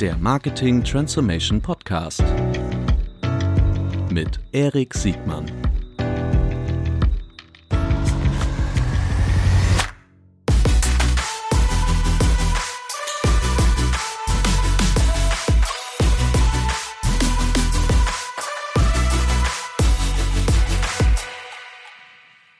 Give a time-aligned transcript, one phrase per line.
[0.00, 2.22] der Marketing Transformation Podcast
[4.10, 5.46] mit Erik Siegmann.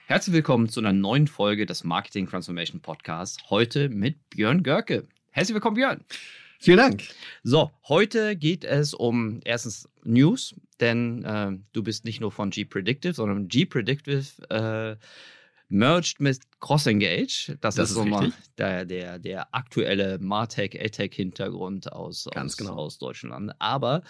[0.07, 3.37] Herzlich willkommen zu einer neuen Folge des Marketing Transformation Podcasts.
[3.51, 5.07] Heute mit Björn Görke.
[5.29, 6.03] Herzlich willkommen, Björn.
[6.59, 7.03] Vielen Dank.
[7.43, 13.13] So, heute geht es um erstens News, denn äh, du bist nicht nur von G-Predictive,
[13.13, 14.95] sondern G-Predictive äh,
[15.69, 17.57] merged mit CrossEngage.
[17.61, 22.57] Das, Das ist ist so mal der, der, der aktuelle Martech, AdTech-Hintergrund aus, Ganz aus,
[22.57, 22.73] genau.
[22.75, 23.51] aus Deutschland.
[23.59, 24.01] Aber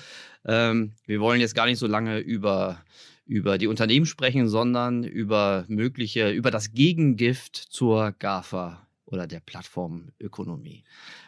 [0.46, 2.82] ähm, wir wollen jetzt gar nicht so lange über
[3.26, 10.84] über die Unternehmen sprechen, sondern über mögliche, über das Gegengift zur GAFA oder der Plattformökonomie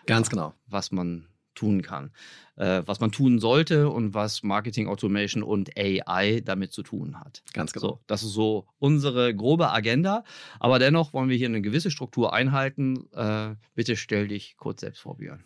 [0.06, 0.54] Ganz genau.
[0.68, 2.12] was man tun kann,
[2.56, 7.44] äh, was man tun sollte und was Marketing Automation und AI damit zu tun hat.
[7.54, 7.86] Ganz genau.
[7.88, 10.24] So, das ist so unsere grobe Agenda,
[10.60, 13.12] aber dennoch wollen wir hier eine gewisse Struktur einhalten.
[13.14, 15.44] Äh, bitte stell dich kurz selbst vor, Björn.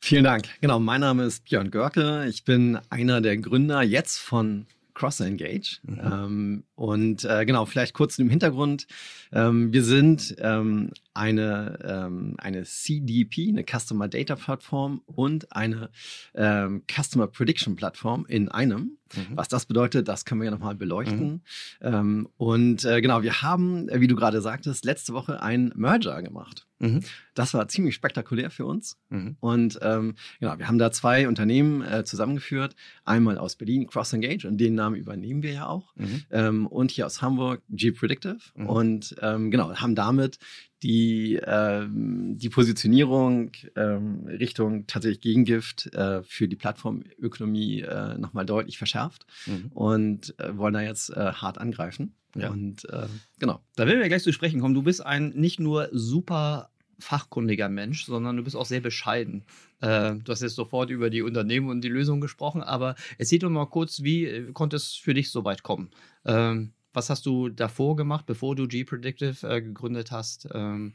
[0.00, 0.48] Vielen Dank.
[0.60, 2.26] Genau, mein Name ist Björn Görke.
[2.28, 5.80] Ich bin einer der Gründer jetzt von CrossEngage.
[5.82, 6.00] Mhm.
[6.02, 8.86] Ähm, und äh, genau, vielleicht kurz im Hintergrund.
[9.32, 15.90] Ähm, wir sind ähm, eine, ähm, eine CDP, eine Customer Data Plattform und eine
[16.34, 18.98] ähm, Customer Prediction Plattform in einem.
[19.14, 19.36] Mhm.
[19.36, 21.42] Was das bedeutet, das können wir ja nochmal beleuchten.
[21.80, 26.22] Ähm, und äh, genau, wir haben, äh, wie du gerade sagtest, letzte Woche einen Merger
[26.22, 26.66] gemacht.
[26.82, 27.00] Mhm.
[27.34, 28.98] Das war ziemlich spektakulär für uns.
[29.08, 29.36] Mhm.
[29.40, 32.74] Und ähm, genau, wir haben da zwei Unternehmen äh, zusammengeführt.
[33.04, 35.94] Einmal aus Berlin, CrossEngage, und den Namen übernehmen wir ja auch.
[35.96, 36.22] Mhm.
[36.30, 38.38] Ähm, und hier aus Hamburg, G-Predictive.
[38.56, 38.66] Mhm.
[38.66, 40.38] Und ähm, genau, haben damit
[40.82, 48.78] die, ähm, die Positionierung ähm, Richtung tatsächlich Gegengift äh, für die Plattformökonomie äh, nochmal deutlich
[48.78, 49.70] verschärft Mhm.
[49.72, 52.14] und äh, wollen da jetzt äh, hart angreifen.
[52.34, 52.50] Ja.
[52.50, 53.06] Und äh,
[53.38, 53.60] genau.
[53.76, 54.74] Da werden wir gleich zu sprechen kommen.
[54.74, 56.70] Du bist ein nicht nur super
[57.02, 59.44] fachkundiger Mensch, sondern du bist auch sehr bescheiden.
[59.80, 63.50] Äh, du hast jetzt sofort über die Unternehmen und die Lösung gesprochen, aber erzähl doch
[63.50, 65.90] mal kurz, wie äh, konnte es für dich so weit kommen?
[66.24, 70.48] Ähm, was hast du davor gemacht, bevor du G-Predictive äh, gegründet hast?
[70.54, 70.94] Ähm,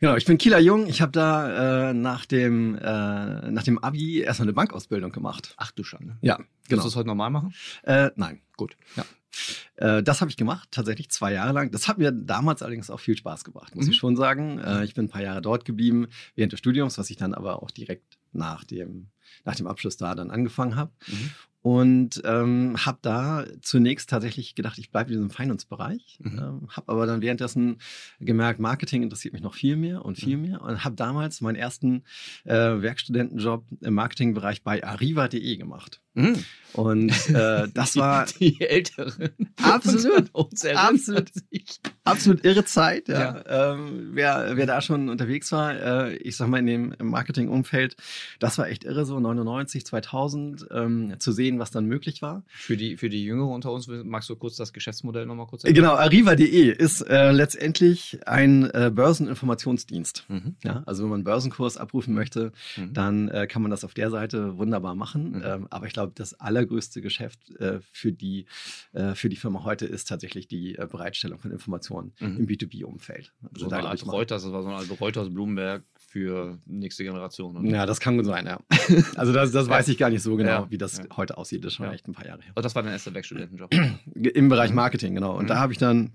[0.00, 0.86] Genau, ich bin Kieler Jung.
[0.86, 5.54] Ich habe da äh, nach, dem, äh, nach dem Abi erstmal eine Bankausbildung gemacht.
[5.56, 6.16] ach du Schande.
[6.20, 6.82] Ja, genau.
[6.82, 7.52] du es heute normal machen?
[7.82, 8.76] Äh, nein, Gut.
[8.96, 9.04] ja.
[9.76, 11.70] Äh, das habe ich gemacht, tatsächlich zwei Jahre lang.
[11.70, 13.92] Das hat mir damals allerdings auch viel Spaß gemacht, muss Mhm.
[13.92, 14.58] ich schon sagen.
[14.58, 17.62] Äh, ich bin ein paar Jahre dort geblieben während des Studiums, was ich dann aber
[17.62, 19.08] auch direkt nach dem,
[19.44, 20.90] nach dem Abschluss da dann angefangen habe.
[21.06, 21.30] Mhm.
[21.60, 26.18] Und ähm, habe da zunächst tatsächlich gedacht, ich bleibe in diesem Finance-Bereich.
[26.20, 26.38] Mhm.
[26.38, 27.78] Ähm, habe aber dann währenddessen
[28.20, 30.42] gemerkt, Marketing interessiert mich noch viel mehr und viel Mhm.
[30.42, 30.62] mehr.
[30.62, 32.04] Und habe damals meinen ersten
[32.44, 36.00] äh, Werkstudentenjob im Marketingbereich bei arriva.de gemacht.
[36.18, 36.44] Mhm.
[36.74, 39.30] Und äh, das war die Älteren.
[39.62, 40.30] Absolut.
[40.74, 41.30] Absolut.
[42.04, 43.08] absolut irre Zeit.
[43.08, 43.42] Ja.
[43.48, 45.74] Ähm, wer, wer da schon unterwegs war,
[46.08, 47.96] äh, ich sag mal in dem Marketingumfeld,
[48.38, 52.44] das war echt irre, so 99, 2000, ähm, zu sehen, was dann möglich war.
[52.48, 55.72] Für die, für die Jüngere unter uns, magst du kurz das Geschäftsmodell nochmal kurz Äh,
[55.72, 60.26] Genau, arriva.de ist äh, letztendlich ein äh, Börseninformationsdienst.
[60.28, 60.56] Mhm.
[60.64, 62.92] Ja, also wenn man einen Börsenkurs abrufen möchte, Mhm.
[62.92, 65.32] dann äh, kann man das auf der Seite wunderbar machen.
[65.38, 65.42] Mhm.
[65.44, 68.46] Ähm, aber ich glaube, das allergrößte Geschäft äh, für, die,
[68.92, 72.36] äh, für die Firma heute ist tatsächlich die äh, Bereitstellung von Informationen Mhm.
[72.38, 73.32] im B2B-Umfeld.
[73.52, 77.04] Also so da eine Art Reuters, das war so eine Art Reuters Bloomberg für nächste
[77.04, 77.56] Generation.
[77.56, 77.68] oder?
[77.68, 78.58] Ja, das kann gut sein, ja.
[79.16, 79.72] Also das, das Ja.
[79.74, 80.70] weiß ich gar nicht so genau, Ja.
[80.70, 81.04] wie das Ja.
[81.16, 81.64] heute aussieht.
[81.64, 82.52] Das ist schon echt ein paar Jahre her.
[82.56, 83.72] Oh, das war dein erster Werkstudentenjob.
[84.14, 85.36] Im Bereich Marketing, genau.
[85.36, 85.48] Und Mhm.
[85.48, 86.12] da habe ich dann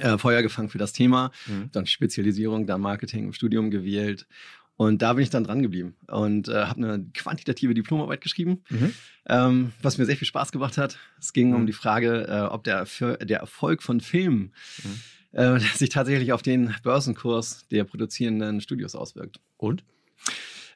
[0.00, 1.70] äh, Feuer gefangen für das Thema, Mhm.
[1.72, 4.26] dann Spezialisierung, dann Marketing im Studium gewählt.
[4.78, 8.92] Und da bin ich dann dran geblieben und äh, habe eine quantitative Diplomarbeit geschrieben, Mhm.
[9.28, 10.98] ähm, was mir sehr viel Spaß gemacht hat.
[11.20, 11.54] Es ging Mhm.
[11.56, 12.86] um die Frage, äh, ob der,
[13.20, 14.52] der Erfolg von Filmen
[14.84, 15.00] Mhm.
[15.38, 19.40] äh, sich tatsächlich auf den Börsenkurs der produzierenden Studios auswirkt.
[19.56, 19.82] Und?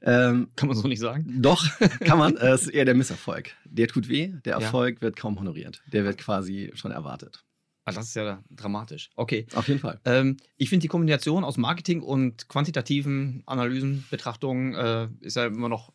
[0.02, 1.40] Ähm, Kann man so nicht sagen?
[1.40, 1.64] Doch,
[2.00, 2.36] kann man.
[2.36, 3.52] Äh, Es ist eher der Misserfolg.
[3.64, 4.60] Der tut weh, der Ja.
[4.62, 5.80] Erfolg wird kaum honoriert.
[5.92, 7.44] Der wird quasi schon erwartet.
[7.84, 9.10] Ah, das ist ja dramatisch.
[9.16, 9.46] Okay.
[9.54, 9.98] Auf jeden Fall.
[10.04, 15.68] Ähm, ich finde die Kombination aus Marketing und quantitativen Analysen, Betrachtungen äh, ist ja immer
[15.68, 15.92] noch,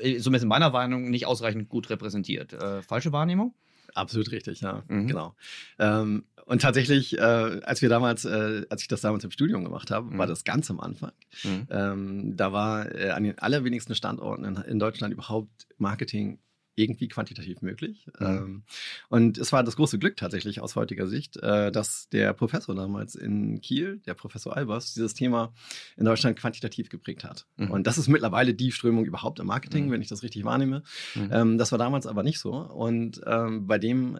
[0.00, 2.52] äh, zumindest in meiner Wahrnehmung, nicht ausreichend gut repräsentiert.
[2.52, 3.54] Äh, falsche Wahrnehmung?
[3.94, 4.82] Absolut richtig, ja.
[4.88, 5.06] Mhm.
[5.06, 5.36] Genau.
[5.78, 9.92] Ähm, und tatsächlich, äh, als wir damals, äh, als ich das damals im Studium gemacht
[9.92, 10.18] habe, Mhm.
[10.18, 11.12] war das ganz am Anfang.
[11.44, 11.68] Mhm.
[11.70, 16.38] Ähm, da war äh, an den allerwenigsten Standorten in, in Deutschland überhaupt Marketing
[16.76, 18.06] irgendwie quantitativ möglich.
[18.18, 18.26] Mhm.
[18.26, 18.62] Ähm,
[19.08, 23.14] und es war das große Glück tatsächlich aus heutiger Sicht, äh, dass der Professor damals
[23.14, 25.52] in Kiel, der Professor Albers, dieses Thema
[25.96, 27.46] in Deutschland quantitativ geprägt hat.
[27.56, 27.70] Mhm.
[27.70, 29.92] Und das ist mittlerweile die Strömung überhaupt im Marketing, mhm.
[29.92, 30.82] wenn ich das richtig wahrnehme.
[31.14, 31.30] Mhm.
[31.32, 32.52] Ähm, das war damals aber nicht so.
[32.52, 34.18] Und ähm, bei dem,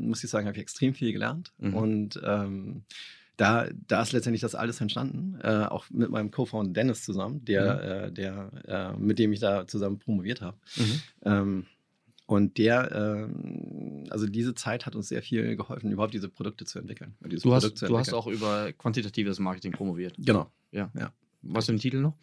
[0.00, 1.52] muss ich sagen, habe ich extrem viel gelernt.
[1.58, 1.74] Mhm.
[1.74, 2.20] Und
[3.38, 7.74] da, da ist letztendlich das alles entstanden, äh, auch mit meinem Co-Founder Dennis zusammen, der,
[7.74, 8.08] mhm.
[8.08, 10.56] äh, der, äh, mit dem ich da zusammen promoviert habe.
[10.76, 11.00] Mhm.
[11.24, 11.66] Ähm,
[12.28, 16.78] und der, äh, also diese Zeit hat uns sehr viel geholfen, überhaupt diese Produkte zu
[16.78, 17.14] entwickeln.
[17.20, 20.14] Du hast, du hast auch über quantitatives Marketing promoviert.
[20.18, 20.52] Genau.
[20.70, 20.90] Ja.
[20.94, 21.10] ja.
[21.40, 22.18] Was für ein Titel noch?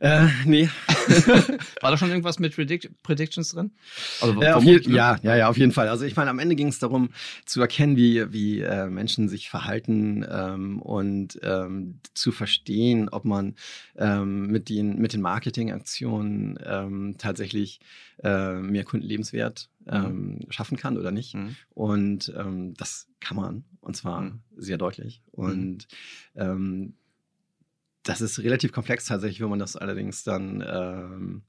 [0.00, 0.68] Äh, nee.
[1.80, 3.72] War da schon irgendwas mit Predict Predictions drin?
[4.20, 4.94] Also, äh, je, ne?
[4.94, 5.88] ja, ja, ja, auf jeden Fall.
[5.88, 7.10] Also ich meine, am Ende ging es darum
[7.44, 13.56] zu erkennen, wie, wie äh, Menschen sich verhalten ähm, und ähm, zu verstehen, ob man
[13.96, 17.80] ähm, mit, den, mit den Marketingaktionen ähm, tatsächlich
[18.22, 19.92] äh, mehr Kundenlebenswert mhm.
[19.92, 21.34] ähm, schaffen kann oder nicht.
[21.34, 21.56] Mhm.
[21.70, 24.42] Und ähm, das kann man, und zwar mhm.
[24.56, 25.22] sehr deutlich.
[25.32, 25.88] Und
[26.36, 26.94] ähm,
[28.08, 31.42] das ist relativ komplex tatsächlich, wenn man das allerdings dann, ähm,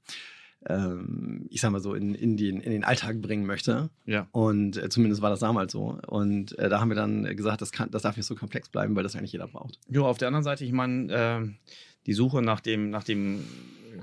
[0.66, 3.88] ähm, ich sag mal so, in, in, den, in den Alltag bringen möchte.
[4.04, 4.28] Ja.
[4.32, 5.98] Und äh, zumindest war das damals so.
[6.06, 8.94] Und äh, da haben wir dann gesagt, das, kann, das darf nicht so komplex bleiben,
[8.94, 9.78] weil das eigentlich jeder braucht.
[9.88, 11.48] Ja, auf der anderen Seite, ich meine, äh,
[12.06, 13.42] die Suche nach dem, nach dem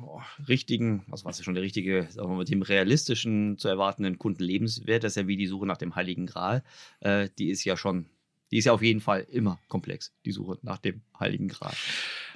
[0.02, 4.18] oh, richtigen, was war es schon, der richtige, sagen wir mal, dem realistischen zu erwartenden
[4.18, 6.64] Kundenlebenswert, das ist ja wie die Suche nach dem Heiligen Gral,
[7.02, 8.08] äh, die ist ja schon
[8.52, 11.74] die ist ja auf jeden Fall immer komplex, die Suche nach dem Heiligen Gral.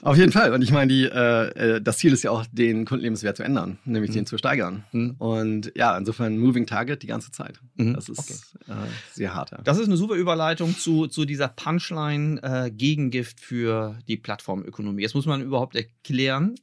[0.01, 0.53] Auf jeden Fall.
[0.53, 3.79] Und ich meine, die, äh, äh das Ziel ist ja auch, den Kundenlebenswert zu ändern,
[3.85, 4.15] nämlich mhm.
[4.15, 4.83] den zu steigern.
[4.91, 5.15] Mhm.
[5.19, 7.59] Und ja, insofern Moving Target die ganze Zeit.
[7.75, 7.93] Mhm.
[7.93, 8.35] Das ist okay.
[8.67, 9.51] äh, sehr hart.
[9.51, 9.59] Ja.
[9.63, 15.01] Das ist eine super Überleitung zu, zu dieser Punchline äh, Gegengift für die Plattformökonomie.
[15.01, 16.55] Jetzt muss man überhaupt erklären,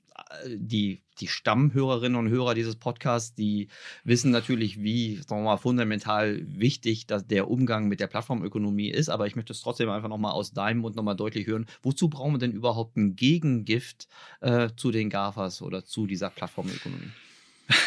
[0.46, 3.68] die, die Stammhörerinnen und Hörer dieses Podcasts, die
[4.04, 9.08] wissen natürlich, wie sagen wir mal, fundamental wichtig dass der Umgang mit der Plattformökonomie ist.
[9.08, 11.66] Aber ich möchte es trotzdem einfach nochmal aus deinem Mund nochmal deutlich hören.
[11.82, 14.08] Wozu brauchen wir denn überhaupt ein Gegengift
[14.40, 17.10] äh, zu den GAFAs oder zu dieser Plattformökonomie?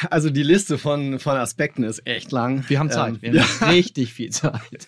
[0.09, 2.63] Also die Liste von, von Aspekten ist echt lang.
[2.67, 3.15] Wir haben Zeit.
[3.15, 3.67] Ähm, wir haben ja.
[3.69, 4.87] richtig viel Zeit.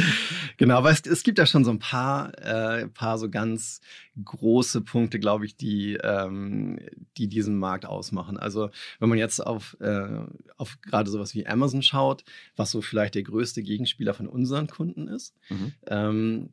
[0.56, 3.80] genau, aber es, es, gibt ja schon so ein paar, äh, paar so ganz
[4.22, 6.78] große Punkte, glaube ich, die, ähm,
[7.16, 8.36] die diesen Markt ausmachen.
[8.36, 10.20] Also wenn man jetzt auf, äh,
[10.56, 12.24] auf gerade sowas wie Amazon schaut,
[12.56, 15.72] was so vielleicht der größte Gegenspieler von unseren Kunden ist, mhm.
[15.86, 16.48] ähm,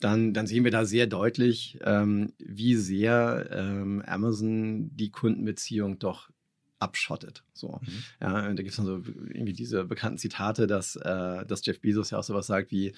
[0.00, 6.30] dann, dann, sehen wir da sehr deutlich, ähm, wie sehr ähm, Amazon die Kundenbeziehung doch
[6.78, 7.44] abschottet.
[7.52, 7.80] So.
[7.82, 8.04] Mhm.
[8.20, 11.80] Ja, und da gibt es dann so irgendwie diese bekannten Zitate, dass, äh, dass Jeff
[11.80, 12.94] Bezos ja auch sowas sagt wie,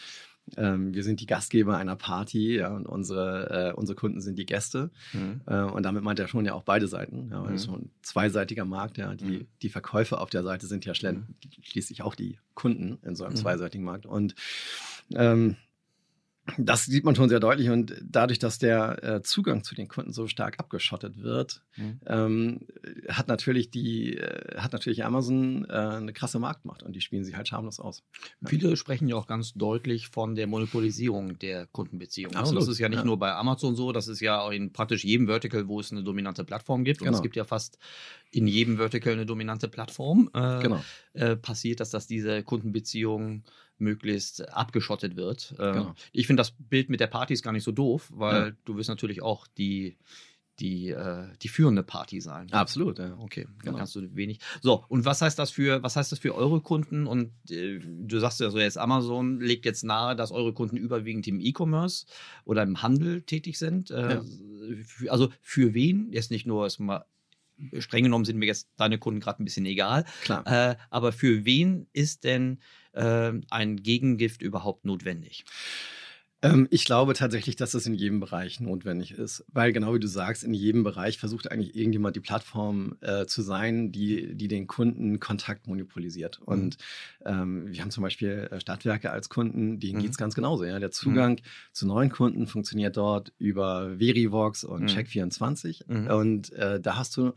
[0.56, 4.46] ähm, wir sind die Gastgeber einer Party ja, und unsere, äh, unsere Kunden sind die
[4.46, 4.90] Gäste.
[5.12, 5.40] Mhm.
[5.46, 7.30] Äh, und damit meint er schon ja auch beide Seiten.
[7.30, 7.56] Ja, weil mhm.
[7.56, 8.98] es ist ein zweiseitiger Markt.
[8.98, 9.14] Ja.
[9.14, 9.46] Die, mhm.
[9.62, 11.26] die Verkäufer auf der Seite sind ja mhm.
[11.62, 13.38] schließlich auch die Kunden in so einem mhm.
[13.38, 14.06] zweiseitigen Markt.
[14.06, 14.34] Und
[15.14, 15.56] ähm,
[16.58, 20.12] das sieht man schon sehr deutlich und dadurch, dass der äh, Zugang zu den Kunden
[20.12, 22.00] so stark abgeschottet wird, mhm.
[22.06, 22.60] ähm,
[23.08, 27.36] hat natürlich die äh, hat natürlich Amazon äh, eine krasse Marktmacht und die spielen sich
[27.36, 28.04] halt schamlos aus.
[28.44, 32.36] Viele sprechen ja auch ganz deutlich von der Monopolisierung der Kundenbeziehungen.
[32.36, 32.62] Absolut.
[32.62, 33.04] Das ist ja nicht ja.
[33.04, 36.04] nur bei Amazon so, das ist ja auch in praktisch jedem Vertical, wo es eine
[36.04, 37.00] dominante Plattform gibt.
[37.00, 37.16] Und genau.
[37.16, 37.78] es gibt ja fast
[38.30, 40.30] in jedem Vertical eine dominante Plattform.
[40.32, 40.80] Äh, genau.
[41.40, 43.44] Passiert, dass das diese Kundenbeziehungen
[43.78, 45.54] möglichst abgeschottet wird.
[45.58, 45.94] Ähm, genau.
[46.12, 48.52] Ich finde das Bild mit der Party ist gar nicht so doof, weil ja.
[48.64, 49.96] du wirst natürlich auch die
[50.58, 52.50] die, äh, die führende Party sein.
[52.52, 53.16] Absolut, ja.
[53.18, 53.78] Okay, dann genau.
[53.78, 54.40] kannst du wenig.
[54.62, 57.06] So, und was heißt das für, was heißt das für eure Kunden?
[57.06, 61.26] Und äh, du sagst ja so, jetzt Amazon legt jetzt nahe, dass eure Kunden überwiegend
[61.28, 62.06] im E-Commerce
[62.44, 63.90] oder im Handel tätig sind.
[63.90, 64.24] Äh, ja.
[64.84, 66.10] für, also für wen?
[66.12, 67.04] Jetzt nicht nur erstmal
[67.78, 70.04] streng genommen sind mir jetzt deine Kunden gerade ein bisschen egal.
[70.22, 70.46] Klar.
[70.46, 72.60] Äh, aber für wen ist denn
[72.92, 75.44] äh, ein Gegengift überhaupt notwendig?
[76.42, 80.06] Ähm, ich glaube tatsächlich, dass das in jedem Bereich notwendig ist, weil genau wie du
[80.06, 84.66] sagst, in jedem Bereich versucht eigentlich irgendjemand die Plattform äh, zu sein, die, die den
[84.66, 86.40] Kunden Kontakt monopolisiert.
[86.40, 86.46] Mhm.
[86.46, 86.76] Und
[87.24, 90.02] ähm, wir haben zum Beispiel äh, Stadtwerke als Kunden, denen mhm.
[90.02, 90.64] geht es ganz genauso.
[90.64, 90.78] Ja?
[90.78, 91.72] Der Zugang mhm.
[91.72, 94.88] zu neuen Kunden funktioniert dort über Verivox und mhm.
[94.88, 95.84] Check24.
[95.86, 96.06] Mhm.
[96.08, 97.32] Und äh, da hast du,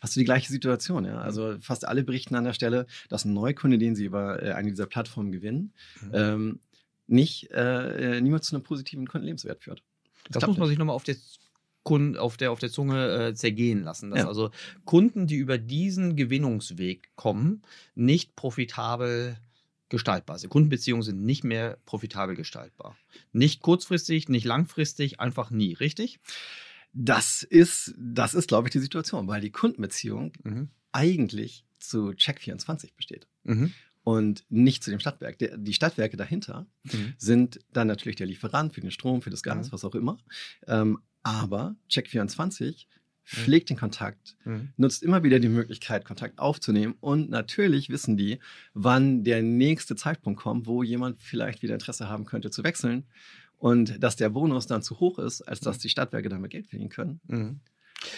[0.00, 1.04] hast du die gleiche Situation.
[1.04, 1.18] Ja?
[1.18, 4.70] Also fast alle berichten an der Stelle, dass ein Neukunde, den sie über äh, eine
[4.70, 6.10] dieser Plattformen gewinnen, mhm.
[6.14, 6.60] ähm,
[7.10, 9.82] nicht äh, äh, niemals zu einem positiven Kundenlebenswert führt.
[10.28, 10.70] Das, das muss man nicht.
[10.70, 11.16] sich nochmal auf der,
[12.20, 14.10] auf der, auf der Zunge äh, zergehen lassen.
[14.10, 14.28] Dass ja.
[14.28, 14.50] also
[14.84, 17.62] Kunden, die über diesen Gewinnungsweg kommen,
[17.94, 19.36] nicht profitabel
[19.88, 20.50] gestaltbar sind.
[20.50, 22.96] Kundenbeziehungen sind nicht mehr profitabel gestaltbar.
[23.32, 26.20] Nicht kurzfristig, nicht langfristig, einfach nie, richtig?
[26.92, 32.94] Das ist, das ist, glaube ich, die Situation, weil die Kundenbeziehung mhm eigentlich zu Check24
[32.96, 33.72] besteht Mhm.
[34.02, 35.38] Und nicht zu dem Stadtwerk.
[35.38, 37.14] Der, die Stadtwerke dahinter Mhm.
[37.18, 39.72] sind dann natürlich der Lieferant für den Strom, für das Gas, Mhm.
[39.72, 40.18] was auch immer.
[40.66, 42.86] Ähm, aber Check24
[43.24, 44.70] pflegt den Kontakt, Mhm.
[44.76, 46.94] nutzt immer wieder die Möglichkeit, Kontakt aufzunehmen.
[47.00, 48.38] Und natürlich wissen die,
[48.74, 53.04] wann der nächste Zeitpunkt kommt, wo jemand vielleicht wieder Interesse haben könnte zu wechseln.
[53.58, 56.88] Und dass der Bonus dann zu hoch ist, als dass die Stadtwerke damit Geld verdienen
[56.90, 57.60] können, Mhm.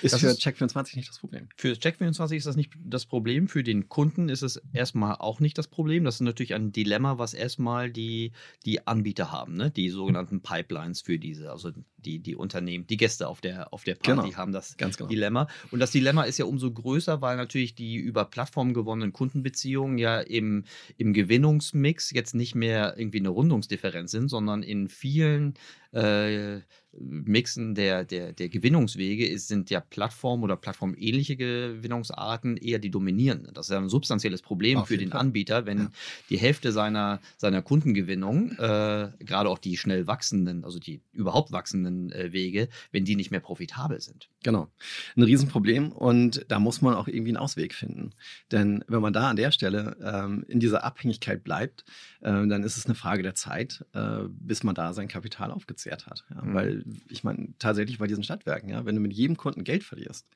[0.02, 1.48] Ist Das für ist- Check24 nicht das Problem.
[1.56, 3.48] Für Check24 ist das nicht das Problem.
[3.48, 6.04] Für den Kunden ist es erstmal auch nicht das Problem.
[6.04, 8.32] Das ist natürlich ein Dilemma, was erstmal die,
[8.64, 9.70] die Anbieter haben, ne?
[9.70, 13.94] die sogenannten Pipelines für diese, also die, die Unternehmen, die Gäste auf der, auf der
[13.94, 14.36] Party Genau.
[14.36, 15.08] haben das Ganz genau.
[15.08, 15.48] Dilemma.
[15.70, 20.20] Und das Dilemma ist ja umso größer, weil natürlich die über Plattformen gewonnenen Kundenbeziehungen ja
[20.20, 20.64] im,
[20.96, 25.54] im Gewinnungsmix jetzt nicht mehr irgendwie eine Rundungsdifferenz sind, sondern in vielen
[25.92, 26.60] äh,
[26.98, 33.54] Mixen der, der, der Gewinnungswege ist, sind ja Plattformen oder plattformähnliche Gewinnungsarten eher die dominierenden.
[33.54, 35.20] Das ist ja ein substanzielles Problem Auf für den Fall.
[35.20, 35.90] Anbieter, wenn Ja.
[36.30, 42.12] die Hälfte seiner, seiner Kundengewinnung, äh, gerade auch die schnell wachsenden, also die überhaupt wachsenden
[42.12, 44.28] äh, Wege, wenn die nicht mehr profitabel sind.
[44.42, 44.68] Genau.
[45.16, 48.10] Ein Riesenproblem und da muss man auch irgendwie einen Ausweg finden.
[48.50, 51.84] Denn wenn man da an der Stelle ähm, in dieser Abhängigkeit bleibt,
[52.20, 56.06] äh, dann ist es eine Frage der Zeit, äh, bis man da sein Kapital aufgezehrt
[56.06, 56.24] hat.
[56.34, 56.42] Ja?
[56.42, 56.54] Mhm.
[56.54, 60.26] Weil ich meine, tatsächlich bei diesen Stadtwerken, ja, wenn du mit jedem Kunden Geld verlierst,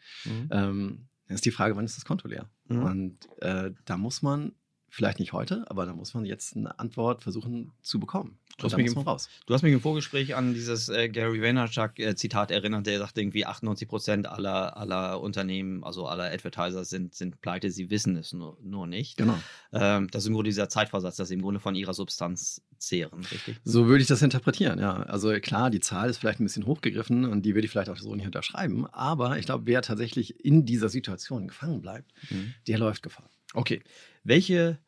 [0.50, 2.48] ähm, dann ist die Frage, wann ist das Konto leer?
[2.68, 2.82] Mhm.
[2.82, 4.52] Und äh, da muss man,
[4.97, 8.38] vielleicht nicht heute, aber da muss man jetzt eine Antwort versuchen zu bekommen.
[8.59, 9.29] Du hast mich im- raus.
[9.47, 13.87] Du hast mich im Vorgespräch an dieses äh, Gary Vaynerchuk-Zitat erinnert, der sagte irgendwie 98
[13.87, 18.87] Prozent aller, aller Unternehmen, also aller Advertiser sind, sind pleite, sie wissen es nur, nur
[18.87, 19.19] nicht.
[19.19, 19.38] Genau.
[19.73, 23.21] Ähm, das ist im Grunde dieser Zeitversatz, dass sie im Grunde von ihrer Substanz zehren,
[23.31, 23.57] richtig?
[23.65, 25.03] So würde ich das interpretieren, ja.
[25.03, 27.97] Also klar, die Zahl ist vielleicht ein bisschen hochgegriffen und die würde ich vielleicht auch
[27.99, 28.87] so nicht unterschreiben.
[28.87, 32.55] Aber ich glaube, wer tatsächlich in dieser Situation gefangen bleibt, Mhm.
[32.67, 33.29] der läuft Gefahr.
[33.55, 33.83] Okay.
[34.25, 34.79] Welche,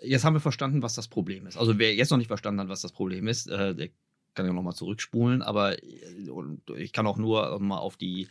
[0.00, 1.56] jetzt haben wir verstanden, was das Problem ist.
[1.56, 3.88] Also wer jetzt noch nicht verstanden hat, was das Problem ist, äh, der
[4.34, 8.28] kann ja nochmal zurückspulen, aber äh, ich kann auch nur mal auf die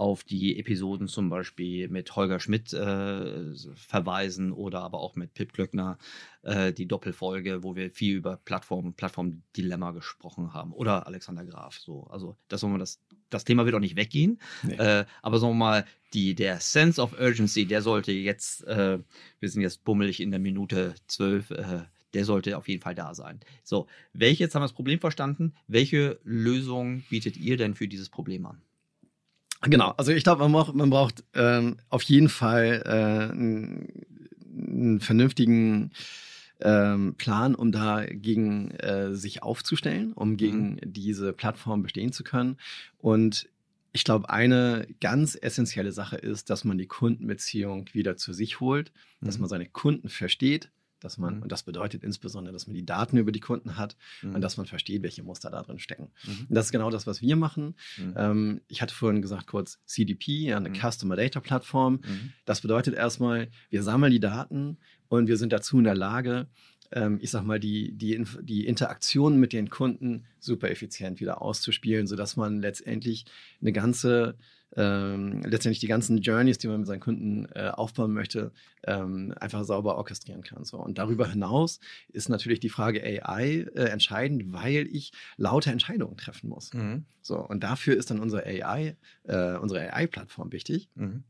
[0.00, 5.52] auf die Episoden zum Beispiel mit Holger Schmidt äh, verweisen oder aber auch mit Pip
[5.52, 5.98] Klöckner
[6.40, 11.78] äh, die Doppelfolge, wo wir viel über Plattform, Plattformdilemma gesprochen haben oder Alexander Graf.
[11.78, 14.76] So, also das, das, das Thema wird auch nicht weggehen, Nee.
[14.76, 18.98] äh, aber sagen wir mal, die, der Sense of Urgency, der sollte jetzt, äh,
[19.38, 21.82] wir sind jetzt bummelig in der Minute zwölf, äh,
[22.14, 23.38] der sollte auf jeden Fall da sein.
[23.64, 28.08] So, welche, jetzt haben wir das Problem verstanden, welche Lösung bietet ihr denn für dieses
[28.08, 28.62] Problem an?
[29.62, 33.88] Genau, also ich glaube, man braucht, man braucht ähm, auf jeden Fall äh, einen,
[34.56, 35.90] einen vernünftigen
[36.60, 42.56] ähm, Plan, um dagegen äh, sich aufzustellen, um gegen diese Plattform bestehen zu können.
[42.98, 43.48] Und
[43.92, 48.92] ich glaube, eine ganz essentielle Sache ist, dass man die Kundenbeziehung wieder zu sich holt,
[49.20, 49.40] dass Mhm.
[49.42, 51.42] man seine Kunden versteht, dass man, Mhm.
[51.42, 54.34] und das bedeutet insbesondere, dass man die Daten über die Kunden hat Mhm.
[54.36, 56.10] und dass man versteht, welche Muster da drin stecken.
[56.26, 56.46] Mhm.
[56.48, 57.74] Und das ist genau das, was wir machen.
[57.98, 58.14] Mhm.
[58.16, 60.74] Ähm, ich hatte vorhin gesagt kurz CDP, ja, eine Mhm.
[60.76, 61.94] Customer Data Plattform.
[61.94, 62.32] Mhm.
[62.44, 64.76] Das bedeutet erstmal, wir sammeln die Daten
[65.08, 66.46] und wir sind dazu in der Lage,
[66.92, 72.06] ähm, ich sag mal, die, die, die Interaktion mit den Kunden super effizient wieder auszuspielen,
[72.08, 73.26] sodass man letztendlich
[73.60, 74.36] eine ganze,
[74.76, 78.52] ähm, letztendlich die ganzen Journeys, die man mit seinen Kunden äh, aufbauen möchte,
[78.84, 80.64] ähm, einfach sauber orchestrieren kann.
[80.64, 80.78] So.
[80.78, 81.80] Und darüber hinaus
[82.12, 86.72] ist natürlich die Frage AI äh, entscheidend, weil ich laute Entscheidungen treffen muss.
[86.72, 87.04] Mhm.
[87.20, 91.24] So, und dafür ist dann unsere AI, äh, unsere AI-Plattform wichtig, Mhm.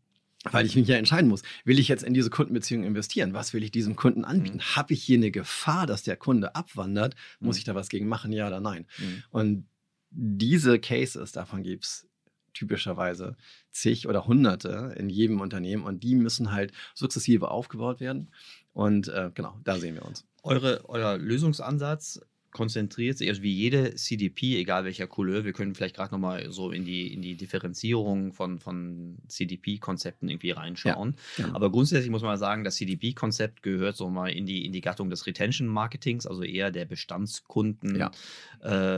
[0.51, 1.43] weil ich mich ja entscheiden muss.
[1.65, 3.33] Will ich jetzt in diese Kundenbeziehung investieren?
[3.33, 4.59] Was will ich diesem Kunden anbieten?
[4.59, 4.77] Mhm.
[4.77, 7.15] Habe ich hier eine Gefahr, dass der Kunde abwandert?
[7.41, 7.59] Muss Mhm.
[7.59, 8.33] ich da was gegen machen?
[8.33, 8.87] Ja oder nein?
[8.99, 9.23] Mhm.
[9.31, 9.67] Und
[10.11, 12.07] diese Cases, davon gibt es
[12.55, 13.37] typischerweise
[13.71, 18.31] zig oder hunderte in jedem Unternehmen und die müssen halt sukzessive aufgebaut werden.
[18.73, 20.27] Und äh, genau, da sehen wir uns.
[20.43, 22.21] Eure, euer Lösungsansatz
[22.53, 26.71] konzentriert sich, also wie jede CDP, egal welcher Couleur, wir können vielleicht gerade nochmal so
[26.73, 31.15] in die, in die Differenzierung von, von CDP-Konzepten irgendwie reinschauen.
[31.37, 31.55] Genau.
[31.55, 35.11] Aber grundsätzlich muss man sagen, das CDP-Konzept gehört so mal in die, in die Gattung
[35.11, 38.11] des Retention-Marketings, also eher der Bestandskunden Ja.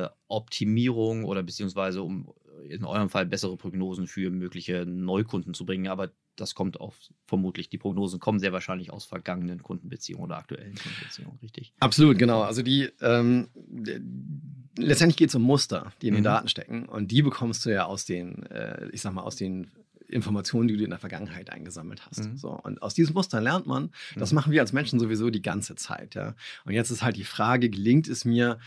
[0.04, 2.32] äh, Optimierung oder beziehungsweise um
[2.68, 5.88] in eurem Fall bessere Prognosen für mögliche Neukunden zu bringen.
[5.88, 10.74] Aber das kommt auf, vermutlich, die Prognosen kommen sehr wahrscheinlich aus vergangenen Kundenbeziehungen oder aktuellen
[10.74, 11.74] Kundenbeziehungen, richtig?
[11.80, 12.42] Absolut, genau.
[12.42, 13.48] Also die ähm,
[14.78, 16.24] letztendlich geht es um Muster, die in den Mhm.
[16.24, 16.86] Daten stecken.
[16.86, 19.70] Und die bekommst du ja aus den, äh, ich sag mal, aus den
[20.08, 22.24] Informationen, die du in der Vergangenheit eingesammelt hast.
[22.30, 22.36] Mhm.
[22.36, 24.36] So, und aus diesen Mustern lernt man, das Mhm.
[24.36, 26.14] machen wir als Menschen sowieso die ganze Zeit.
[26.14, 26.34] Ja.
[26.64, 28.58] Und jetzt ist halt die Frage, gelingt es mir,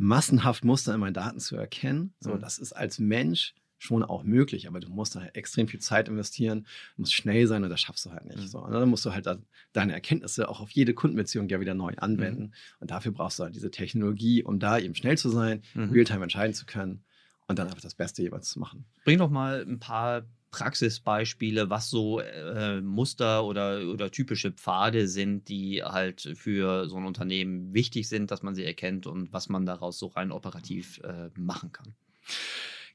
[0.00, 2.14] massenhaft Muster in meinen Daten zu erkennen?
[2.20, 2.40] So, Mhm.
[2.40, 6.66] das ist als Mensch schon auch möglich, aber du musst da extrem viel Zeit investieren,
[6.96, 8.38] musst schnell sein und das schaffst du halt nicht.
[8.38, 8.46] Mhm.
[8.46, 9.38] So, und dann musst du halt da
[9.72, 12.42] deine Erkenntnisse auch auf jede Kundenbeziehung ja wieder neu anwenden.
[12.42, 12.52] Mhm.
[12.80, 15.90] Und dafür brauchst du halt diese Technologie, um da eben schnell zu sein, Mhm.
[15.90, 17.04] real-time entscheiden zu können
[17.48, 18.84] und dann einfach das Beste jeweils zu machen.
[19.04, 25.48] Bring doch mal ein paar Praxisbeispiele, was so äh, Muster oder, oder typische Pfade sind,
[25.48, 29.66] die halt für so ein Unternehmen wichtig sind, dass man sie erkennt und was man
[29.66, 31.94] daraus so rein operativ äh, machen kann.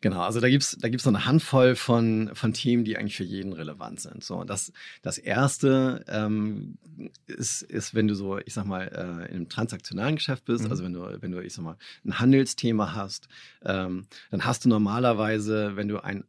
[0.02, 3.24] Genau, also da gibt's da gibt's so eine Handvoll von, von Themen, die eigentlich für
[3.24, 4.24] jeden relevant sind.
[4.24, 4.72] So, das,
[5.02, 6.78] das erste ähm,
[7.26, 10.72] ist, ist, wenn du so, ich sag mal, äh, in einem transaktionalen Geschäft bist, Mhm.
[10.72, 13.30] also wenn du, wenn du, ich sag mal, ein Handelsthema hast,
[13.64, 16.26] ähm, dann hast du normalerweise, wenn du ein,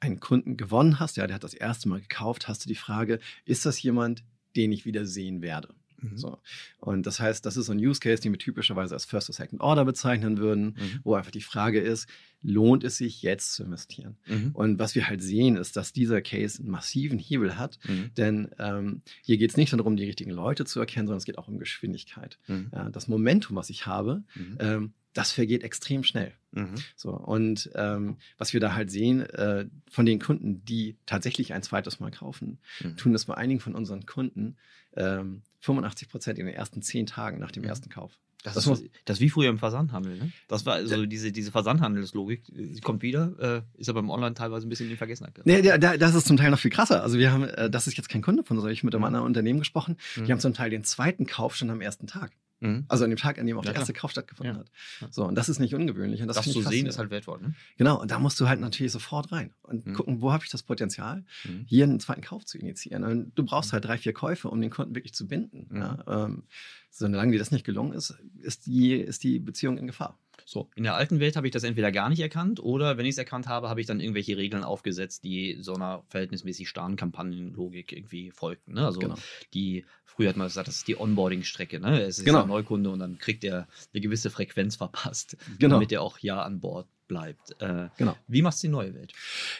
[0.00, 3.18] einen Kunden gewonnen hast, ja, der hat das erste Mal gekauft, hast du die Frage,
[3.44, 4.22] ist das jemand,
[4.56, 5.74] den ich wieder sehen werde?
[6.00, 6.16] Mhm.
[6.16, 6.38] So.
[6.78, 9.34] Und das heißt, das ist so ein Use Case, den wir typischerweise als First or
[9.34, 11.00] Second Order bezeichnen würden, Mhm.
[11.02, 12.08] wo einfach die Frage ist,
[12.40, 14.16] lohnt es sich jetzt zu investieren?
[14.28, 14.50] Mhm.
[14.52, 18.10] Und was wir halt sehen, ist, dass dieser Case einen massiven Hebel hat, Mhm.
[18.16, 21.24] denn ähm, hier geht es nicht nur darum, die richtigen Leute zu erkennen, sondern es
[21.24, 22.38] geht auch um Geschwindigkeit.
[22.46, 22.70] Mhm.
[22.72, 24.56] Ja, das Momentum, was ich habe, Mhm.
[24.60, 26.32] ähm, das vergeht extrem schnell.
[26.52, 26.76] Mhm.
[26.94, 31.62] So, und ähm, was wir da halt sehen, äh, von den Kunden, die tatsächlich ein
[31.64, 32.96] zweites Mal kaufen, Mhm.
[32.96, 34.56] tun das bei einigen von unseren Kunden
[34.96, 37.68] ähm, 85 Prozent in den ersten zehn Tagen nach dem Mhm.
[37.68, 38.12] ersten Kauf.
[38.44, 40.16] Das, Das ist, das wie früher im Versandhandel.
[40.16, 40.30] Ne?
[40.46, 44.64] Das war also diese, diese Versandhandelslogik, die kommt wieder, äh, ist aber im Online teilweise
[44.66, 45.50] ein bisschen in Vergessenheit geraten.
[45.50, 47.02] Nee, der, der, das ist zum Teil noch viel krasser.
[47.02, 49.00] Also wir haben, äh, das ist jetzt kein Kunde von uns, sondern ich mit einem
[49.00, 49.06] Mhm.
[49.06, 49.96] anderen Unternehmen gesprochen.
[50.16, 50.26] Mhm.
[50.26, 52.30] Die haben zum Teil den zweiten Kauf schon am ersten Tag.
[52.60, 52.84] Mhm.
[52.88, 53.92] Also an dem Tag, an dem auch Ja, der erste.
[53.92, 54.60] Kauf stattgefunden Ja.
[54.60, 55.14] hat.
[55.14, 56.20] So, und das ist nicht ungewöhnlich.
[56.22, 57.40] Und das, Das, zu sehen ist halt wertvoll.
[57.40, 57.54] Ne?
[57.76, 59.92] Genau, und da musst du halt natürlich sofort rein und Mhm.
[59.94, 61.64] gucken, wo habe ich das Potenzial, Mhm.
[61.66, 63.04] hier einen zweiten Kauf zu initiieren.
[63.04, 65.66] Und du brauchst halt drei, vier Käufe, um den Kunden wirklich zu binden.
[65.70, 65.76] Mhm.
[65.80, 66.42] Ja, ähm,
[66.90, 70.18] solange dir das nicht gelungen ist, ist die, ist die Beziehung in Gefahr.
[70.44, 73.12] So, in der alten Welt habe ich das entweder gar nicht erkannt oder wenn ich
[73.12, 77.92] es erkannt habe, habe ich dann irgendwelche Regeln aufgesetzt, die so einer verhältnismäßig starren Kampagnenlogik
[77.92, 78.74] irgendwie folgten.
[78.74, 78.84] Ne?
[78.86, 79.14] Also Genau.
[79.54, 81.80] die, früher hat man gesagt, das ist die Onboarding-Strecke.
[81.80, 82.00] Ne?
[82.02, 82.42] Es ist Genau.
[82.42, 85.76] ein Neukunde und dann kriegt er eine gewisse Frequenz verpasst, Genau.
[85.76, 87.60] damit er auch ja an Bord bleibt.
[87.60, 88.16] Äh, Genau.
[88.26, 89.12] Wie macht die neue Welt?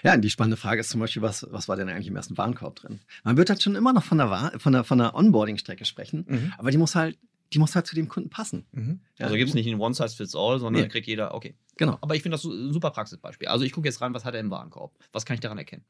[0.02, 2.36] Ja, und die spannende Frage ist zum Beispiel, was, was war denn eigentlich im ersten
[2.36, 3.00] Warenkorb drin?
[3.24, 6.24] Man wird halt schon immer noch von der, Wa- von der, von der Onboarding-Strecke sprechen,
[6.28, 6.52] Mhm.
[6.58, 7.16] aber die muss halt,
[7.52, 8.66] die muss halt zu dem Kunden passen.
[8.72, 9.00] Mhm.
[9.18, 9.26] Ja.
[9.26, 10.88] Also gibt es nicht ein One-Size-Fits-All, sondern Nee.
[10.88, 11.54] kriegt jeder, okay.
[11.76, 11.96] Genau.
[12.00, 13.48] Aber ich finde das ein super Praxisbeispiel.
[13.48, 14.92] Also ich gucke jetzt rein, was hat er im Warenkorb?
[15.12, 15.84] Was kann ich daran erkennen?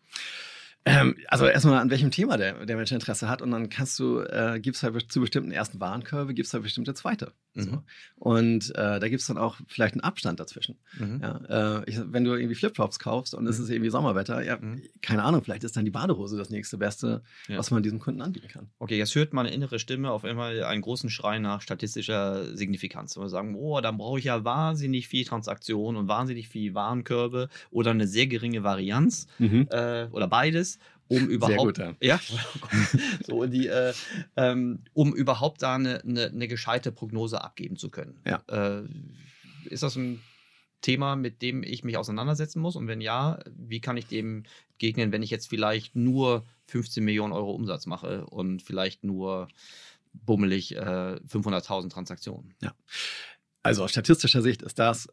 [0.84, 4.20] Ähm, also erstmal an welchem Thema der, der Mensch Interesse hat und dann kannst du,
[4.20, 7.32] äh, gibst halt zu bestimmten ersten Warenkörbe, gibst halt bestimmte zweite.
[7.54, 7.62] Mhm.
[7.62, 7.82] So.
[8.16, 10.76] Und äh, da gibt es dann auch vielleicht einen Abstand dazwischen.
[10.98, 11.20] Mhm.
[11.22, 13.64] Ja, äh, ich, wenn du irgendwie Flipflops kaufst und es Mhm.
[13.64, 14.82] ist irgendwie Sommerwetter, ja, Mhm.
[15.02, 17.58] keine Ahnung, vielleicht ist dann die Badehose das nächste Beste, Ja.
[17.58, 18.70] was man diesem Kunden anbieten kann.
[18.78, 23.16] Okay, jetzt hört meine innere Stimme auf einmal einen großen Schrei nach statistischer Signifikanz.
[23.16, 27.48] Und wir sagen, oh, dann brauche ich ja wahnsinnig viel Transaktion und wahnsinnig viel Warenkörbe
[27.70, 30.77] oder eine sehr geringe Varianz äh, oder beides,
[31.08, 31.58] um überhaupt.
[31.58, 31.94] gut, ja.
[32.00, 32.20] ja.
[33.26, 33.92] so, die, äh,
[34.36, 38.20] ähm, um überhaupt da eine, eine, eine gescheite Prognose abgeben zu können.
[38.26, 38.42] Ja.
[38.48, 38.84] Äh,
[39.70, 40.20] ist das ein
[40.80, 42.76] Thema, mit dem ich mich auseinandersetzen muss?
[42.76, 44.44] Und wenn ja, wie kann ich dem
[44.78, 49.48] gegnen, wenn ich jetzt vielleicht nur 15 Millionen Euro Umsatz mache und vielleicht nur
[50.12, 50.80] bummelig äh,
[51.26, 52.54] 500.000 Transaktionen?
[53.62, 55.08] Also aus statistischer Sicht ist das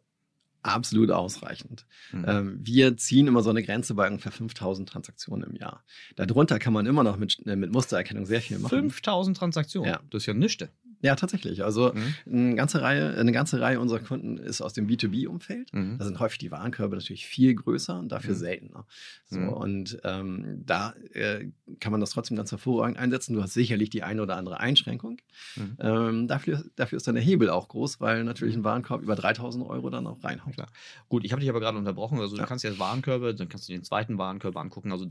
[0.65, 1.85] absolut ausreichend.
[2.11, 2.25] Mhm.
[2.27, 5.83] Ähm, wir ziehen immer so eine Grenze bei ungefähr 5000 Transaktionen im Jahr.
[6.15, 8.69] Darunter kann man immer noch mit, äh, mit Mustererkennung sehr viel machen.
[8.89, 9.99] 5000 Transaktionen, Ja.
[10.09, 10.67] das ist ja nichts.
[11.05, 11.63] Ja, tatsächlich.
[11.63, 12.15] Also Mhm.
[12.33, 15.71] eine ganze Reihe, eine ganze Reihe unserer Kunden ist aus dem B2B-Umfeld.
[15.73, 15.97] Mhm.
[15.99, 18.39] Da sind häufig die Warenkörbe natürlich viel größer und dafür Mhm.
[18.39, 18.85] seltener.
[19.27, 19.49] So, Mhm.
[19.49, 21.47] Und ähm, da äh,
[21.79, 23.33] kann man das trotzdem ganz hervorragend einsetzen.
[23.35, 25.17] Du hast sicherlich die eine oder andere Einschränkung.
[25.55, 25.77] Mhm.
[25.79, 29.65] Ähm, dafür, dafür ist dann der Hebel auch groß, weil natürlich ein Warenkorb über 3000
[29.67, 30.53] Euro dann auch reinhaut.
[30.53, 30.67] Klar.
[31.09, 32.19] Gut, ich habe dich aber gerade unterbrochen.
[32.19, 32.41] Also Ja.
[32.43, 34.91] du kannst jetzt Warenkörbe, dann kannst du den zweiten Warenkorb angucken.
[34.91, 35.05] Also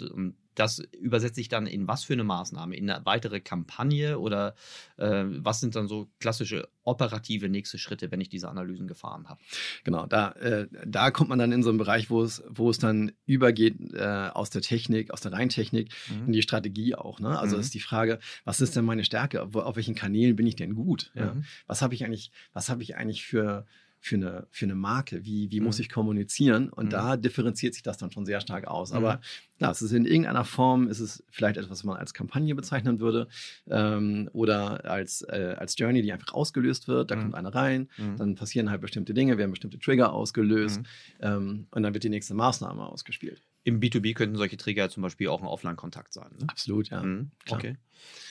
[0.55, 2.77] das übersetzt sich dann in was für eine Maßnahme?
[2.77, 4.55] In eine weitere Kampagne oder
[4.97, 9.41] äh, was sind dann so klassische operative nächste Schritte, wenn ich diese Analysen gefahren habe?
[9.85, 12.79] Genau, da, äh, da kommt man dann in so einen Bereich, wo es, wo es
[12.79, 15.93] dann übergeht äh, aus der Technik, aus der Reintechnik
[16.27, 17.21] in die Strategie auch.
[17.21, 17.39] Ne?
[17.39, 17.61] Also Mhm.
[17.63, 19.47] ist die Frage, was ist denn meine Stärke?
[19.53, 21.11] Wo, auf welchen Kanälen bin ich denn gut?
[21.15, 21.35] Ja?
[21.35, 21.45] Mhm.
[21.67, 23.67] Was habe ich eigentlich, was habe ich eigentlich für,
[24.07, 25.25] für, eine, für eine Marke?
[25.25, 25.83] Wie, wie muss Mhm.
[25.83, 26.69] ich kommunizieren?
[26.69, 26.91] Und Mhm.
[26.91, 28.91] da differenziert sich das dann schon sehr stark aus.
[28.91, 28.99] Mhm.
[28.99, 29.21] Aber
[29.59, 33.01] ja, es ist in irgendeiner Form, ist es vielleicht etwas, was man als Kampagne bezeichnen
[33.01, 33.29] würde
[33.71, 37.11] ähm, oder als, äh, als Journey, die einfach ausgelöst wird.
[37.11, 37.21] Da Mhm.
[37.23, 38.17] kommt einer rein, Mhm.
[38.19, 40.83] dann passieren halt bestimmte Dinge, werden bestimmte Trigger ausgelöst
[41.21, 43.41] ähm, und dann wird die nächste Maßnahme ausgespielt.
[43.65, 46.31] Im B2B könnten solche Trigger zum Beispiel auch ein Offline-Kontakt sein.
[46.39, 46.47] Ne?
[46.49, 47.03] Absolut, ja.
[47.03, 47.59] Mhm, klar.
[47.59, 47.77] okay,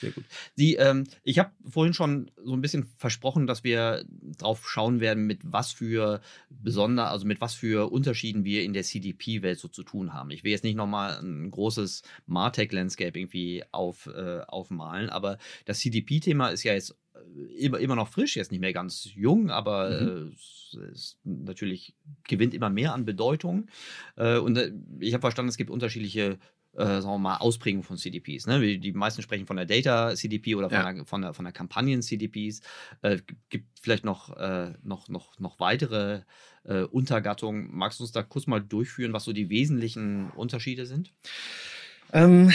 [0.00, 0.24] sehr gut.
[0.56, 4.04] Die, ähm, ich habe vorhin schon so ein bisschen versprochen, dass wir
[4.38, 8.84] drauf schauen werden, mit was für besonder, also mit was für Unterschieden wir in der
[8.84, 10.30] CDP-Welt so zu tun haben.
[10.30, 16.48] Ich will jetzt nicht nochmal ein großes Martech-Landscape irgendwie auf, äh, aufmalen, aber das CDP-Thema
[16.50, 16.96] ist ja jetzt
[17.58, 20.36] immer, immer noch frisch, jetzt nicht mehr ganz jung, aber Mhm.
[20.78, 23.68] äh, es natürlich gewinnt immer mehr an Bedeutung.
[24.16, 26.38] Äh, und äh, ich habe verstanden, es gibt unterschiedliche
[26.76, 28.48] äh, sagen wir mal, Ausprägungen von CDPs.
[28.48, 28.78] Ne?
[28.78, 30.92] Die meisten sprechen von der Data CDP oder von, Ja.
[30.92, 32.62] der, von, der, von der Kampagnen CDPs.
[33.02, 36.22] Äh, gibt vielleicht noch, äh, noch, noch, noch weitere
[36.64, 37.68] äh, Untergattungen.
[37.70, 41.12] Magst du uns da kurz mal durchführen, was so die wesentlichen Unterschiede sind?
[42.12, 42.50] Ähm,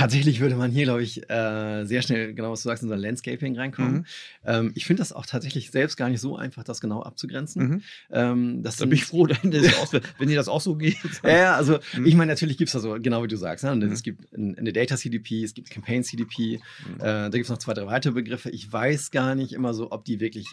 [0.00, 2.96] tatsächlich würde man hier, glaube ich, äh, sehr schnell, genau was du sagst, in unser
[3.00, 3.92] Landscaping reinkommen.
[3.94, 4.04] Mhm.
[4.44, 7.62] Ähm, ich finde das auch tatsächlich selbst gar nicht so einfach, das genau abzugrenzen.
[7.68, 7.82] Mhm.
[8.10, 10.96] Ähm, Da bin ich froh, wenn, dir das auch so geht.
[11.24, 12.06] Ja, also Mhm.
[12.06, 13.72] ich meine, natürlich gibt es da so, genau wie du sagst, ne?
[13.72, 13.92] Und Mhm.
[13.92, 16.94] es gibt ein- eine Data CDP, es gibt Campaign CDP, Mhm.
[16.96, 18.50] äh, da gibt es noch zwei, drei weitere Begriffe.
[18.50, 20.46] Ich weiß gar nicht immer so, ob die wirklich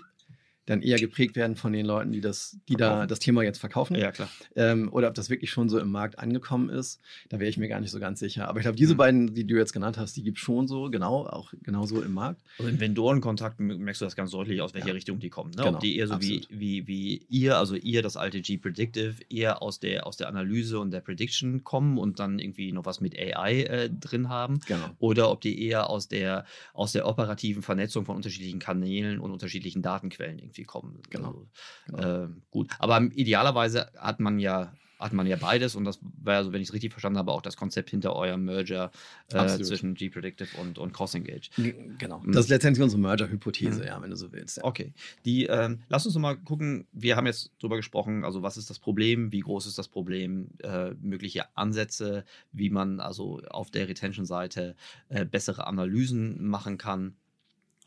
[0.67, 3.08] dann eher geprägt werden von den Leuten, die das, die da Verkaufen.
[3.08, 3.95] das Thema jetzt verkaufen.
[3.95, 4.30] Ja, klar.
[4.56, 7.01] Ähm, oder ob das wirklich schon so im Markt angekommen ist.
[7.30, 8.47] Da wäre ich mir gar nicht so ganz sicher.
[8.47, 8.97] Aber ich glaube, diese Mhm.
[8.97, 12.13] beiden, die du jetzt genannt hast, die gibt es schon so, genau, auch genauso im
[12.13, 12.41] Markt.
[12.60, 14.93] Also im Vendorenkontakt merkst du das ganz deutlich, aus welcher Ja.
[14.93, 15.51] Richtung die kommen.
[15.51, 15.63] Ne?
[15.63, 16.47] Genau, Ob die eher so wie, absolut.
[16.60, 20.91] wie, wie ihr, also ihr, das alte G-Predictive, eher aus der, aus der Analyse und
[20.91, 24.60] der Prediction kommen und dann irgendwie noch was mit AI äh, drin haben.
[24.67, 24.89] Genau.
[24.99, 29.82] Oder ob die eher aus der, aus der operativen Vernetzung von unterschiedlichen Kanälen und unterschiedlichen
[29.82, 31.02] Datenquellen irgendwie kommen.
[31.10, 31.48] Genau, Also,
[31.88, 32.24] genau.
[32.26, 32.72] äh, gut.
[32.80, 36.70] Aber idealerweise hat man ja hat man ja beides und das war, also, wenn ich
[36.70, 38.89] es richtig verstanden habe, auch das Konzept hinter eurem Merger
[39.32, 41.52] äh, zwischen G-Predictive und, und CrossEngage.
[42.00, 42.20] Genau.
[42.20, 42.32] Mhm.
[42.32, 43.86] Das ist letztendlich unsere Merger-Hypothese, Mhm.
[43.86, 44.58] ja, wenn du so willst.
[44.58, 44.63] Ja.
[44.63, 44.93] Okay.
[45.24, 46.88] Die, ähm, lass uns mal gucken.
[46.93, 50.50] Wir haben jetzt drüber gesprochen, also was ist das Problem, wie groß ist das Problem,
[50.63, 54.76] äh, mögliche Ansätze, wie man also auf der Retention-Seite
[55.10, 57.15] äh, bessere Analysen machen kann.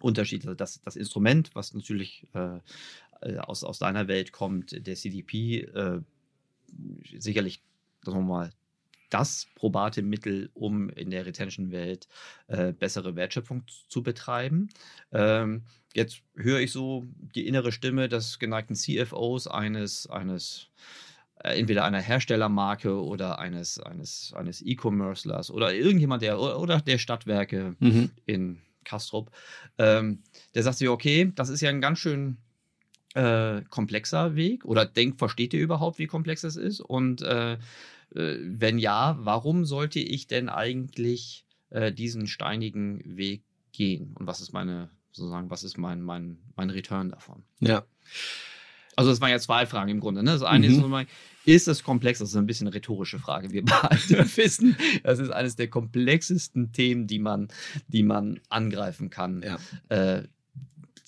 [0.00, 2.58] Unterschied, also das, das Instrument, was natürlich äh,
[3.22, 6.00] äh, aus, aus deiner Welt kommt, der CDP, äh,
[7.18, 7.62] sicherlich,
[8.04, 8.50] sagen wir mal,
[9.10, 12.08] das probate Mittel, um in der Retention-Welt
[12.46, 14.68] äh, bessere Wertschöpfung zu betreiben.
[15.12, 20.68] Ähm, jetzt höre ich so die innere Stimme des geneigten CFOs eines, eines
[21.42, 26.98] äh, entweder einer Herstellermarke oder eines, eines, eines E-Commercelers oder irgendjemand, der oder, oder der
[26.98, 28.10] Stadtwerke Mhm.
[28.26, 29.30] in Kastrop,
[29.78, 30.22] ähm,
[30.54, 32.38] der sagt sich, okay, das ist ja ein ganz schön
[33.14, 36.80] äh, komplexer Weg oder denkt, versteht ihr überhaupt, wie komplex es ist?
[36.80, 37.58] Und äh, äh,
[38.14, 44.14] wenn ja, warum sollte ich denn eigentlich äh, diesen steinigen Weg gehen?
[44.18, 47.42] Und was ist meine, sozusagen, was ist mein, mein, mein Return davon?
[47.60, 47.84] Ja.
[49.00, 50.22] Also das waren ja zwei Fragen im Grunde.
[50.22, 50.30] Ne?
[50.32, 50.72] Das eine Mhm.
[50.72, 51.08] ist, sozusagen,
[51.46, 52.18] ist es komplex?
[52.20, 53.50] Das ist ein bisschen eine rhetorische Frage.
[53.50, 57.48] Wir beide wissen, das ist eines der komplexesten Themen, die man,
[57.88, 59.42] die man angreifen kann.
[59.42, 59.58] Ja.
[59.88, 60.24] Äh,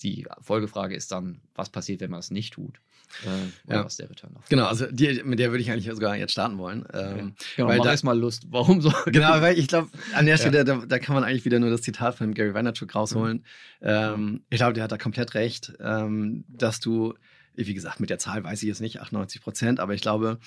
[0.01, 2.79] die Folgefrage ist dann, was passiert, wenn man es nicht tut?
[3.25, 3.83] Äh, Ja.
[3.85, 4.45] was ist der Return davon?
[4.49, 6.83] Genau, also die, mit der würde ich eigentlich sogar jetzt starten wollen.
[6.93, 8.47] Ähm, Genau, weil da- erst mal Lust.
[8.49, 8.91] Warum so?
[9.05, 10.39] Genau, weil ich glaube, an der Ja.
[10.39, 13.45] Stelle, da, da kann man eigentlich wieder nur das Zitat von Gary Vaynerchuk rausholen.
[13.81, 17.13] Ähm, ich glaube, der hat da komplett recht, ähm, dass du,
[17.55, 20.39] wie gesagt, mit der Zahl weiß ich jetzt nicht, 98 Prozent, aber ich glaube,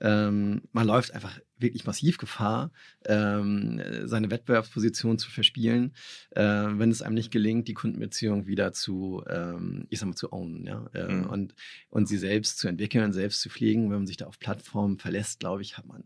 [0.00, 2.70] ähm, man läuft einfach wirklich massiv Gefahr,
[3.06, 5.94] ähm, seine Wettbewerbsposition zu verspielen,
[6.30, 10.32] äh, wenn es einem nicht gelingt, die Kundenbeziehung wieder zu, ähm, ich sag mal, zu
[10.32, 11.26] ownen, ja, äh, Mhm.
[11.26, 11.54] und,
[11.90, 13.90] und sie selbst zu entwickeln, selbst zu pflegen.
[13.90, 16.04] Wenn man sich da auf Plattformen verlässt, glaube ich, hat man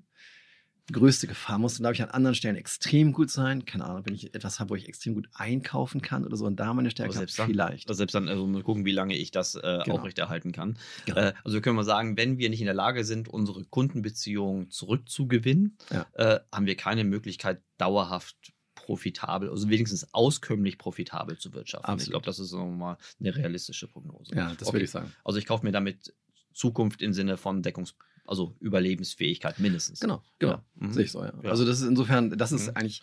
[0.91, 3.65] größte Gefahr muss, glaube ich, an anderen Stellen extrem gut sein.
[3.65, 6.57] Keine Ahnung, wenn ich etwas habe, wo ich extrem gut einkaufen kann oder so und
[6.57, 7.89] da meine Stärke habe, selbst dann- vielleicht.
[7.89, 9.97] Also selbst dann also mal gucken, wie lange ich das äh, Genau.
[9.97, 10.77] aufrechterhalten kann.
[11.07, 11.19] Genau.
[11.21, 15.77] Äh, also können wir sagen, wenn wir nicht in der Lage sind, unsere Kundenbeziehung zurückzugewinnen,
[15.91, 16.07] Ja.
[16.15, 21.87] äh, haben wir keine Möglichkeit, dauerhaft profitabel, also wenigstens auskömmlich profitabel zu wirtschaften.
[21.87, 22.11] Ich Absolut.
[22.15, 24.35] glaube, das ist sagen wir mal eine realistische Prognose.
[24.35, 24.75] ja, das Okay.
[24.77, 25.13] würde ich sagen.
[25.25, 26.13] Also ich kaufe mir damit
[26.53, 30.01] Zukunft im Sinne von Deckungs-, also Überlebensfähigkeit mindestens.
[30.01, 30.53] Genau, genau.
[30.55, 30.65] Ja.
[30.77, 30.93] Mhm.
[30.93, 31.33] Sehe ich so, ja.
[31.43, 31.51] Ja.
[31.51, 32.77] Also das ist insofern, das ist Mhm.
[32.77, 33.03] eigentlich,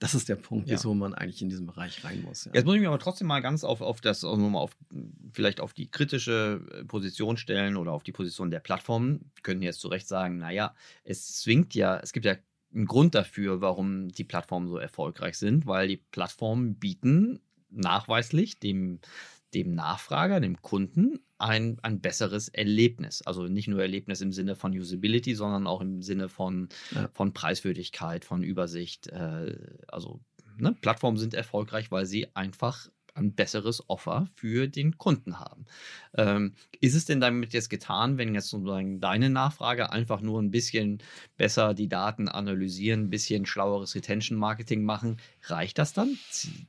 [0.00, 0.76] das ist der Punkt, Ja.
[0.76, 2.44] wieso man eigentlich in diesem Bereich rein muss.
[2.44, 2.52] Ja.
[2.54, 4.76] Jetzt muss ich mich aber trotzdem mal ganz auf, auf das, also nochmal auf,
[5.32, 9.30] vielleicht auf die kritische äh, Position stellen oder auf die Position der Plattformen.
[9.34, 12.36] Wir könnten jetzt zu Recht sagen, naja, es zwingt ja, es gibt ja
[12.74, 19.00] einen Grund dafür, warum die Plattformen so erfolgreich sind, weil die Plattformen bieten nachweislich dem,
[19.54, 23.22] dem Nachfrager, dem Kunden, ein, ein besseres Erlebnis.
[23.22, 27.08] Also nicht nur Erlebnis im Sinne von Usability, sondern auch im Sinne von, Ja.
[27.14, 29.06] von Preiswürdigkeit, von Übersicht.
[29.08, 29.56] Äh,
[29.88, 30.20] also
[30.58, 35.66] ne, Plattformen sind erfolgreich, weil sie einfach ein besseres Offer für den Kunden haben.
[36.16, 40.50] Ähm, ist es denn damit jetzt getan, wenn jetzt sozusagen deine Nachfrage einfach nur ein
[40.50, 40.98] bisschen
[41.36, 46.16] besser die Daten analysieren, ein bisschen schlaueres Retention-Marketing machen, reicht das dann?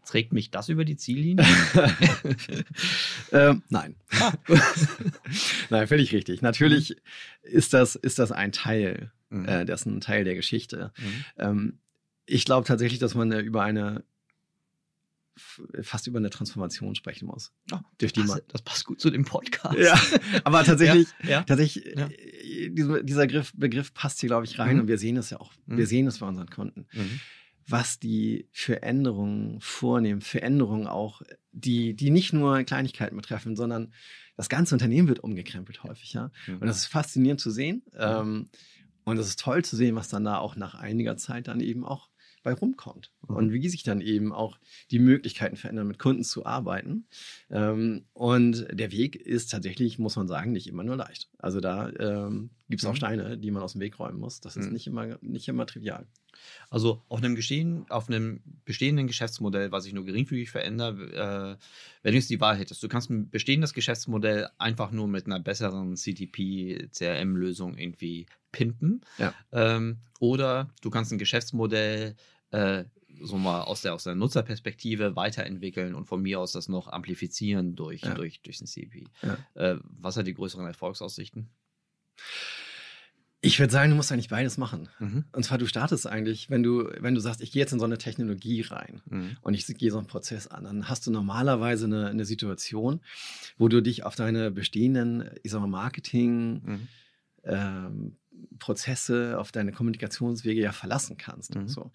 [0.06, 1.46] Trägt mich das über die Ziellinie?
[3.32, 3.96] ähm, nein.
[4.20, 4.34] Ah.
[5.70, 6.42] nein, völlig richtig.
[6.42, 6.98] Natürlich
[7.44, 9.46] ist das, ist das ein Teil, mhm.
[9.46, 10.92] äh, dessen Teil der Geschichte.
[10.98, 11.26] Mhm.
[11.38, 11.80] Ähm,
[12.26, 14.04] ich glaube tatsächlich, dass man über eine
[15.82, 17.52] fast über eine Transformation sprechen muss.
[17.72, 19.78] Oh, durch die passt, das passt gut zu dem Podcast.
[19.78, 20.00] Ja,
[20.44, 21.44] aber tatsächlich, ja, ja.
[21.44, 22.08] tatsächlich ja.
[22.08, 24.82] Äh, dieser, dieser Begriff, Begriff passt hier, glaube ich, rein mhm.
[24.82, 25.54] und wir sehen es ja auch.
[25.66, 25.78] Mhm.
[25.78, 26.88] Wir sehen es bei unseren Kunden.
[26.94, 27.20] Mhm.
[27.68, 31.22] Was die für Änderungen vornehmen, für Änderungen auch,
[31.52, 33.94] die, die nicht nur Kleinigkeiten betreffen, sondern
[34.36, 36.32] das ganze Unternehmen wird umgekrempelt häufig, ja.
[36.48, 36.60] Mhm.
[36.60, 37.84] Und das ist faszinierend zu sehen.
[37.96, 38.50] Ähm,
[39.04, 41.84] und es ist toll zu sehen, was dann da auch nach einiger Zeit dann eben
[41.84, 42.10] auch
[42.44, 43.36] bei rumkommt mhm.
[43.36, 44.58] und wie sich dann eben auch
[44.92, 47.06] die Möglichkeiten verändern, mit Kunden zu arbeiten.
[47.50, 51.30] Ähm, und der Weg ist tatsächlich, muss man sagen, nicht immer nur leicht.
[51.38, 52.98] Also da ähm, gibt es auch mhm.
[52.98, 54.42] Steine, die man aus dem Weg räumen muss.
[54.42, 54.74] Das ist mhm.
[54.74, 56.06] nicht, immer, nicht immer trivial.
[56.70, 61.58] Also auf einem, auf einem bestehenden Geschäftsmodell, was sich nur geringfügig verändert, äh,
[62.04, 65.40] wenn du jetzt die Wahl hättest, du kannst ein bestehendes Geschäftsmodell einfach nur mit einer
[65.40, 69.02] besseren CTP-CRM-Lösung irgendwie pimpen.
[69.18, 69.34] Ja.
[69.52, 72.16] Ähm, oder du kannst ein Geschäftsmodell
[72.52, 72.84] äh,
[73.22, 77.76] so mal aus der, aus der Nutzerperspektive weiterentwickeln und von mir aus das noch amplifizieren
[77.76, 78.14] durch, ja.
[78.14, 79.08] durch, durch ein CP.
[79.22, 79.38] Ja.
[79.56, 81.50] Äh, was hat die größeren Erfolgsaussichten?
[83.42, 84.90] Ich würde sagen, du musst eigentlich beides machen.
[85.00, 85.24] Mhm.
[85.32, 87.86] Und zwar, du startest eigentlich, wenn du, wenn du sagst, ich gehe jetzt in so
[87.86, 89.38] eine Technologie rein mhm.
[89.42, 93.00] und ich gehe so einen Prozess an, dann hast du normalerweise eine, eine Situation,
[93.58, 96.88] wo du dich auf deine bestehenden, ich sag mal, Marketing, mhm.
[97.44, 98.18] ähm,
[98.60, 101.56] Prozesse, auf deine Kommunikationswege ja verlassen kannst.
[101.56, 101.70] Mhm.
[101.70, 101.92] So.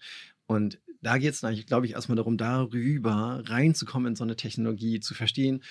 [0.47, 4.99] Und da geht es eigentlich, glaube ich, erstmal darum, darüber reinzukommen in so eine Technologie,
[4.99, 5.61] zu verstehen,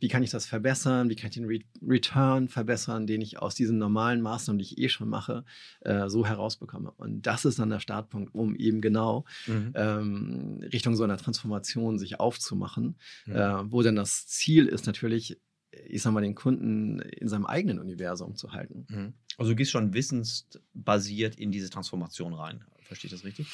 [0.00, 3.54] wie kann ich das verbessern, wie kann ich den Re Return verbessern, den ich aus
[3.54, 5.44] diesen normalen Maßnahmen, die ich eh schon mache,
[5.80, 6.90] äh, so herausbekomme.
[6.92, 9.72] Und das ist dann der Startpunkt, um eben genau mhm.
[9.74, 13.36] ähm, Richtung so einer Transformation sich aufzumachen, mhm.
[13.36, 15.38] äh, wo dann das Ziel ist natürlich,
[15.86, 18.86] ich sag mal, den Kunden in seinem eigenen Universum zu halten.
[18.88, 19.12] Mhm.
[19.36, 22.64] Also du gehst schon wissensbasiert in diese Transformation rein.
[22.82, 23.46] Verstehe ich das richtig?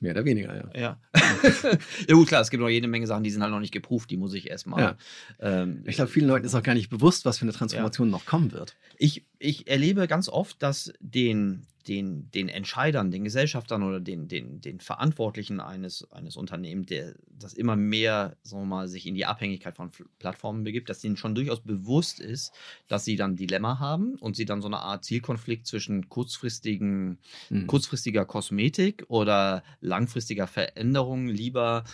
[0.00, 0.80] Mehr oder weniger, ja.
[0.80, 1.00] Ja.
[2.08, 4.10] ja, gut, klar, es gibt noch jede Menge Sachen, die sind halt noch nicht geprüft,
[4.10, 4.80] die muss ich erstmal.
[4.80, 4.96] Ja.
[5.40, 8.12] Ähm, ich glaube, vielen Leuten ist auch gar nicht bewusst, was für eine Transformation ja.
[8.12, 8.76] noch kommen wird.
[8.96, 14.60] Ich, ich erlebe ganz oft, dass den, den, den Entscheidern, den Gesellschaftern oder den, den,
[14.60, 19.26] den Verantwortlichen eines, eines Unternehmens, der das immer mehr sagen wir mal, sich in die
[19.26, 22.52] Abhängigkeit von Plattformen begibt, dass ihnen schon durchaus bewusst ist,
[22.88, 27.66] dass sie dann Dilemma haben und sie dann so eine Art Zielkonflikt zwischen kurzfristigen, mhm.
[27.66, 31.84] kurzfristiger Kosmetik oder langfristiger Veränderung lieber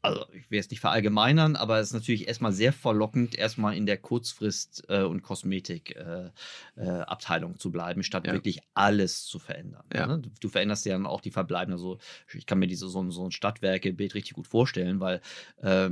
[0.00, 3.84] also ich will es nicht verallgemeinern, aber es ist natürlich erstmal sehr verlockend, erstmal in
[3.86, 8.32] der Kurzfrist- äh, und Kosmetik-Abteilung äh, äh, zu bleiben, statt ja.
[8.32, 9.84] wirklich alles zu verändern.
[9.92, 10.06] Ja.
[10.06, 10.22] Ne?
[10.40, 11.98] Du veränderst ja dann auch die verbleibende, also
[12.32, 15.20] ich kann mir diese so, so ein Stadtwerke-Bild richtig gut vorstellen, weil
[15.58, 15.90] äh,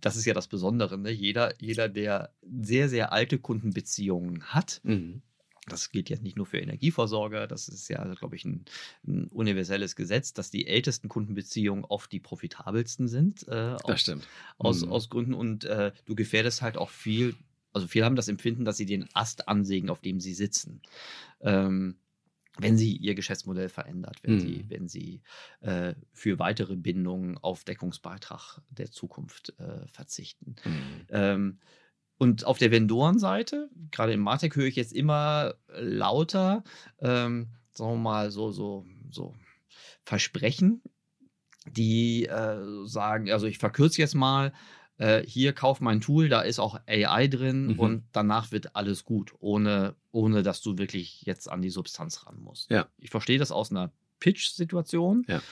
[0.00, 0.98] das ist ja das Besondere.
[0.98, 1.10] Ne?
[1.10, 5.22] Jeder, jeder, der sehr, sehr alte Kundenbeziehungen hat, mhm
[5.66, 8.64] das gilt jetzt nicht nur für Energieversorger, das ist ja, glaube ich, ein,
[9.06, 13.46] ein, universelles Gesetz, dass die ältesten Kundenbeziehungen oft die profitabelsten sind.
[13.46, 14.28] Äh, das aus, stimmt.
[14.58, 14.92] Aus, mhm.
[14.92, 17.36] aus Gründen und äh, du gefährdest halt auch viel,
[17.72, 20.82] also viele haben das Empfinden, dass sie den Ast ansägen, auf dem sie sitzen.
[21.40, 21.96] Ähm,
[22.58, 24.40] wenn sie ihr Geschäftsmodell verändert, wenn mhm.
[24.40, 25.22] sie, wenn sie
[25.60, 30.56] äh, für weitere Bindungen auf Deckungsbeitrag der Zukunft äh, verzichten.
[30.64, 31.06] Mhm.
[31.08, 31.58] Ähm,
[32.22, 36.62] und auf der Vendorenseite, gerade im Martech höre ich jetzt immer lauter,
[37.00, 39.34] ähm, sagen wir mal, so, so, so
[40.04, 40.82] Versprechen,
[41.66, 44.52] die äh, sagen, also ich verkürze jetzt mal,
[44.98, 47.80] äh, hier kauf mein Tool, da ist auch AI drin mhm.
[47.80, 52.38] und danach wird alles gut, ohne, ohne dass du wirklich jetzt an die Substanz ran
[52.38, 52.70] musst.
[52.70, 52.86] Ja.
[52.98, 55.24] Ich verstehe das aus einer Pitch-Situation.
[55.26, 55.42] Ja.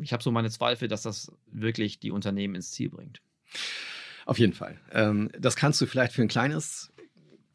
[0.00, 3.20] Ich habe so meine Zweifel, dass das wirklich die Unternehmen ins Ziel bringt.
[4.28, 4.76] Auf jeden Fall.
[4.92, 6.90] Ähm, das kannst du vielleicht für ein kleines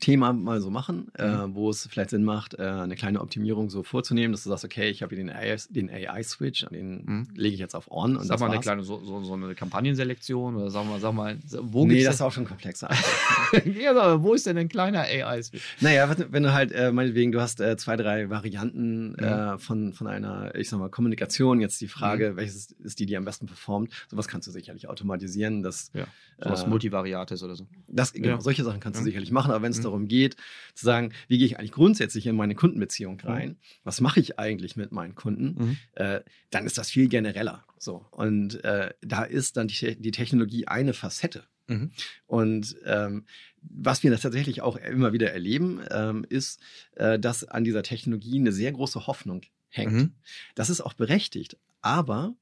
[0.04, 1.34] Thema mal so machen, äh, mhm.
[1.34, 4.66] äh, wo es vielleicht Sinn macht, äh, eine kleine Optimierung so vorzunehmen, dass du sagst,
[4.66, 5.24] okay, ich habe hier
[5.70, 7.28] den AI-Switch, AI den mhm.
[7.36, 8.18] lege ich jetzt auf On.
[8.18, 11.38] Und sag mal eine kleine, so, so, so, eine Kampagnenselektion oder sag mal, sag mal,
[11.62, 12.90] wo Nee, das ist auch schon komplexer.
[13.80, 15.78] ja, aber wo ist denn ein kleiner AI-Switch?
[15.80, 19.24] Naja, wenn du halt, äh, meinetwegen, du hast äh, zwei, drei Varianten mhm.
[19.24, 22.36] äh, von, von einer, ich sag mal, Kommunikation, jetzt die Frage, mhm.
[22.36, 25.64] welches ist die, die am besten performt, sowas kannst du sicherlich automatisieren.
[25.64, 26.08] Dass, ja,
[26.40, 27.68] sowas Multivariates oder so.
[27.88, 28.42] Das, genau, ja.
[28.42, 30.36] solche Sachen kannst du sicherlich machen, aber wenn es darum darum geht,
[30.74, 33.50] zu sagen, wie gehe ich eigentlich grundsätzlich in meine Kundenbeziehung rein?
[33.50, 33.58] Mhm.
[33.84, 35.56] Was mache ich eigentlich mit meinen Kunden?
[35.58, 35.78] Mhm.
[35.94, 37.64] Äh, dann ist das viel genereller.
[37.78, 38.06] So.
[38.12, 41.46] Und äh, da ist dann die, die Technologie eine Facette.
[41.68, 41.92] Mhm.
[42.26, 43.26] Und ähm,
[43.62, 46.60] was wir tatsächlich auch immer wieder erleben, ähm, ist,
[46.96, 49.94] äh, dass an dieser Technologie eine sehr große Hoffnung hängt.
[49.94, 50.14] Mhm.
[50.56, 52.36] Das ist auch berechtigt, aber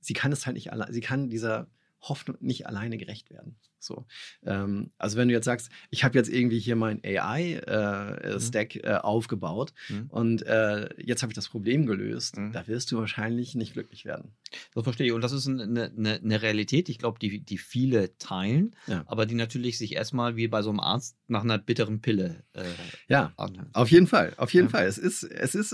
[0.00, 1.68] sie kann es halt nicht allein, sie kann dieser
[2.00, 3.56] Hoffnung nicht alleine gerecht werden.
[3.86, 4.06] So,
[4.44, 8.84] ähm, also wenn du jetzt sagst, ich habe jetzt irgendwie hier mein AI-Stack äh, mhm.
[8.84, 10.06] äh, aufgebaut mhm.
[10.08, 12.52] und äh, jetzt habe ich das Problem gelöst, mhm.
[12.52, 14.32] da wirst du wahrscheinlich nicht glücklich werden.
[14.74, 15.12] Das verstehe ich.
[15.12, 19.04] Und das ist eine, eine, eine Realität, ich glaube, die, die viele teilen, ja.
[19.06, 22.44] aber die natürlich sich erstmal wie bei so einem Arzt nach einer bitteren Pille.
[22.52, 22.64] Äh,
[23.08, 23.70] ja, anhören.
[23.72, 24.70] auf jeden Fall, auf jeden ja.
[24.70, 24.86] Fall.
[24.86, 25.72] Es ist, es ist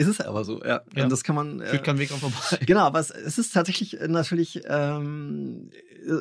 [0.00, 0.82] äh, ist es aber so, ja.
[0.94, 1.04] ja.
[1.04, 1.60] Und das kann man.
[1.60, 2.36] Führt äh, kein Weg vorbei.
[2.66, 5.70] Genau, aber es, es ist tatsächlich äh, natürlich ähm,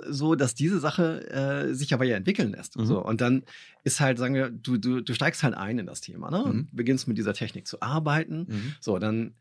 [0.08, 2.78] so, dass diese Sache äh, sich aber ja entwickeln lässt.
[2.78, 2.86] Mhm.
[2.86, 3.04] So.
[3.04, 3.44] Und dann
[3.84, 6.44] ist halt, sagen wir, du, du, du steigst halt ein in das Thema, ne?
[6.46, 6.68] Mhm.
[6.72, 8.46] beginnst mit dieser Technik zu arbeiten.
[8.50, 8.76] Mhm.
[8.80, 9.36] So, dann,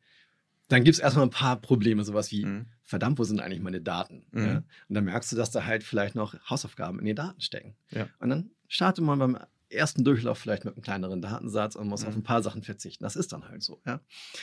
[0.69, 2.67] dann gibt es erstmal ein paar Probleme, sowas wie, mhm.
[2.85, 4.25] verdammt, wo sind eigentlich meine Daten?
[4.33, 4.47] Mhm.
[4.47, 4.57] Ja?
[4.57, 7.75] Und dann merkst du, dass da halt vielleicht noch Hausaufgaben in den Daten stecken.
[7.91, 8.07] Ja.
[8.21, 9.39] Und dann startet man beim
[9.71, 12.09] ersten Durchlauf vielleicht mit einem kleineren Datensatz und muss mhm.
[12.09, 13.05] auf ein paar Sachen verzichten.
[13.05, 13.97] Das ist dann halt so, ja.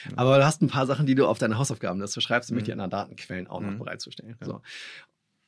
[0.09, 0.17] Mhm.
[0.17, 2.15] Aber du hast ein paar Sachen, die du auf deine Hausaufgaben lässt.
[2.15, 2.65] Du schreibst, nämlich mhm.
[2.65, 3.79] die anderen Datenquellen auch noch mhm.
[3.79, 4.37] bereitzustellen.
[4.39, 4.45] Ja.
[4.45, 4.61] So.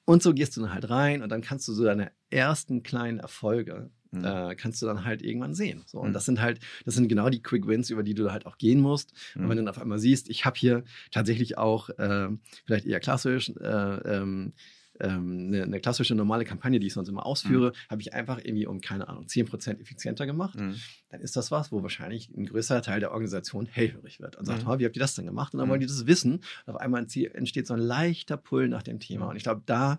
[0.06, 3.20] Und so gehst du dann halt rein und dann kannst du so deine ersten kleinen
[3.20, 4.26] Erfolge Mhm.
[4.26, 5.84] Äh, kannst du dann halt irgendwann sehen.
[5.86, 6.14] So, und mhm.
[6.14, 8.80] das sind halt, das sind genau die Quick Wins, über die du halt auch gehen
[8.80, 9.14] musst.
[9.36, 12.30] Und wenn du dann auf einmal siehst, ich habe hier tatsächlich auch äh,
[12.66, 14.54] vielleicht eher klassisch äh, ähm,
[15.00, 17.92] ähm, eine, eine, klassische normale Kampagne, die ich sonst immer ausführe, mhm.
[17.92, 20.60] habe ich einfach irgendwie um, keine Ahnung, 10% effizienter gemacht.
[20.60, 20.76] Mhm.
[21.10, 24.64] Dann ist das was, wo wahrscheinlich ein größerer Teil der Organisation hellhörig wird und sagt,
[24.66, 24.80] mhm.
[24.80, 25.54] wie habt ihr das denn gemacht?
[25.54, 25.88] Und dann wollen mhm.
[25.88, 26.42] die das wissen.
[26.66, 29.26] Und auf einmal entsteht so ein leichter Pull nach dem Thema.
[29.26, 29.32] Mhm.
[29.32, 29.98] Und ich glaube, da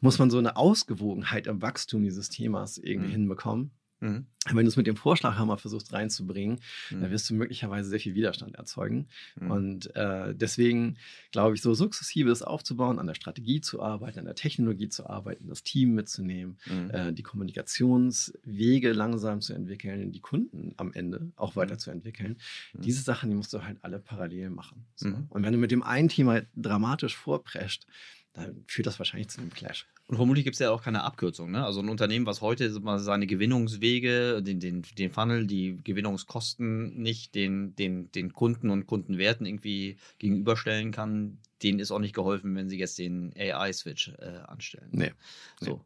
[0.00, 3.12] muss man so eine Ausgewogenheit im Wachstum dieses Themas irgendwie mhm.
[3.12, 3.70] hinbekommen.
[4.00, 4.26] Mhm.
[4.52, 7.00] Wenn du es mit dem Vorschlaghammer versuchst reinzubringen, mhm.
[7.00, 9.08] dann wirst du möglicherweise sehr viel Widerstand erzeugen.
[9.40, 9.50] Mhm.
[9.50, 10.98] Und äh, deswegen
[11.32, 15.48] glaube ich, so sukzessives aufzubauen, an der Strategie zu arbeiten, an der Technologie zu arbeiten,
[15.48, 16.90] das Team mitzunehmen, mhm.
[16.90, 21.60] äh, die Kommunikationswege langsam zu entwickeln, die Kunden am Ende auch mhm.
[21.60, 22.36] weiterzuentwickeln.
[22.74, 22.82] Mhm.
[22.82, 24.84] Diese Sachen, die musst du halt alle parallel machen.
[24.96, 25.08] So.
[25.28, 27.86] Und wenn du mit dem einen Thema dramatisch vorprescht,
[28.34, 29.86] dann führt das wahrscheinlich zu einem Clash.
[30.06, 31.52] Und vermutlich gibt es ja auch keine Abkürzung.
[31.52, 31.64] Ne?
[31.64, 37.74] Also ein Unternehmen, was heute seine Gewinnungswege, den, den, den Funnel, die Gewinnungskosten nicht den,
[37.76, 42.78] den, den Kunden und Kundenwerten irgendwie gegenüberstellen kann, denen ist auch nicht geholfen, wenn sie
[42.78, 44.88] jetzt den AI-Switch äh, anstellen.
[44.90, 45.12] Nee.
[45.60, 45.84] So.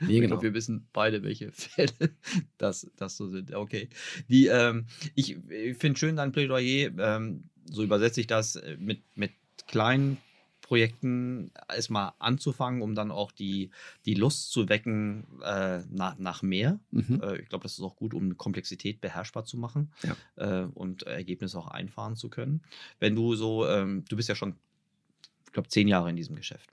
[0.00, 0.42] Nee, genau.
[0.42, 1.90] wir wissen beide, welche Fälle
[2.58, 3.54] das, das so sind.
[3.54, 3.88] Okay.
[4.28, 5.38] Die, ähm, ich
[5.78, 9.32] finde schön dein Plädoyer, ähm, so übersetze ich das, äh, mit, mit
[9.66, 10.18] kleinen
[10.64, 13.70] Projekten erstmal anzufangen, um dann auch die,
[14.06, 16.80] die Lust zu wecken äh, nach, nach mehr.
[16.90, 17.20] Mhm.
[17.22, 20.16] Äh, ich glaube, das ist auch gut, um Komplexität beherrschbar zu machen ja.
[20.62, 22.62] äh, und Ergebnisse auch einfahren zu können.
[22.98, 24.56] Wenn du so, ähm, du bist ja schon,
[25.44, 26.70] ich glaube, zehn Jahre in diesem Geschäft.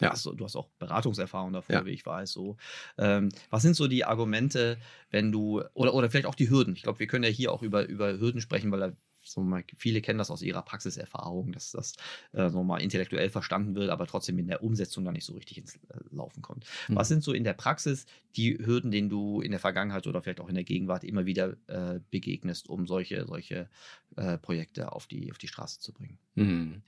[0.00, 0.10] Ja.
[0.10, 1.84] Also, du hast auch Beratungserfahrung davor, ja.
[1.84, 2.30] wie ich weiß.
[2.30, 2.56] So.
[2.98, 4.78] Ähm, was sind so die Argumente,
[5.10, 6.76] wenn du, oder, oder vielleicht auch die Hürden?
[6.76, 8.92] Ich glaube, wir können ja hier auch über, über Hürden sprechen, weil da
[9.32, 11.94] so mal, viele kennen das aus ihrer Praxiserfahrung, dass das
[12.32, 15.58] äh, so mal intellektuell verstanden wird, aber trotzdem in der Umsetzung dann nicht so richtig
[15.58, 15.78] ins äh,
[16.10, 16.64] Laufen kommt.
[16.88, 16.96] Mhm.
[16.96, 20.40] Was sind so in der Praxis die Hürden, denen du in der Vergangenheit oder vielleicht
[20.40, 23.68] auch in der Gegenwart immer wieder äh, begegnest, um solche, solche
[24.18, 26.18] äh, Projekte auf die, auf die Straße zu bringen?
[26.34, 26.82] Mhm.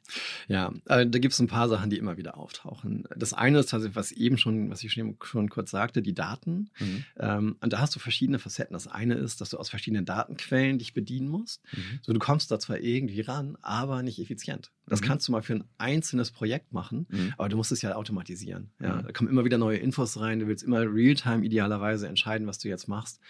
[0.49, 3.05] Ja, äh, da gibt es ein paar Sachen, die immer wieder auftauchen.
[3.17, 6.71] Das eine ist tatsächlich, was eben schon, was ich schon, schon kurz sagte, die Daten.
[6.79, 7.05] Mhm.
[7.19, 8.75] Ähm, und da hast du verschiedene Facetten.
[8.75, 11.63] Das eine ist, dass du aus verschiedenen Datenquellen dich bedienen musst.
[11.73, 12.01] Mhm.
[12.03, 14.71] So, du kommst da zwar irgendwie ran, aber nicht effizient.
[14.87, 15.07] Das mhm.
[15.07, 17.35] kannst du mal für ein einzelnes Projekt machen, mhm.
[17.39, 18.71] aber du musst es ja automatisieren.
[18.81, 19.03] Ja, mhm.
[19.07, 22.69] Da kommen immer wieder neue Infos rein, du willst immer real-time idealerweise entscheiden, was du
[22.69, 23.21] jetzt machst.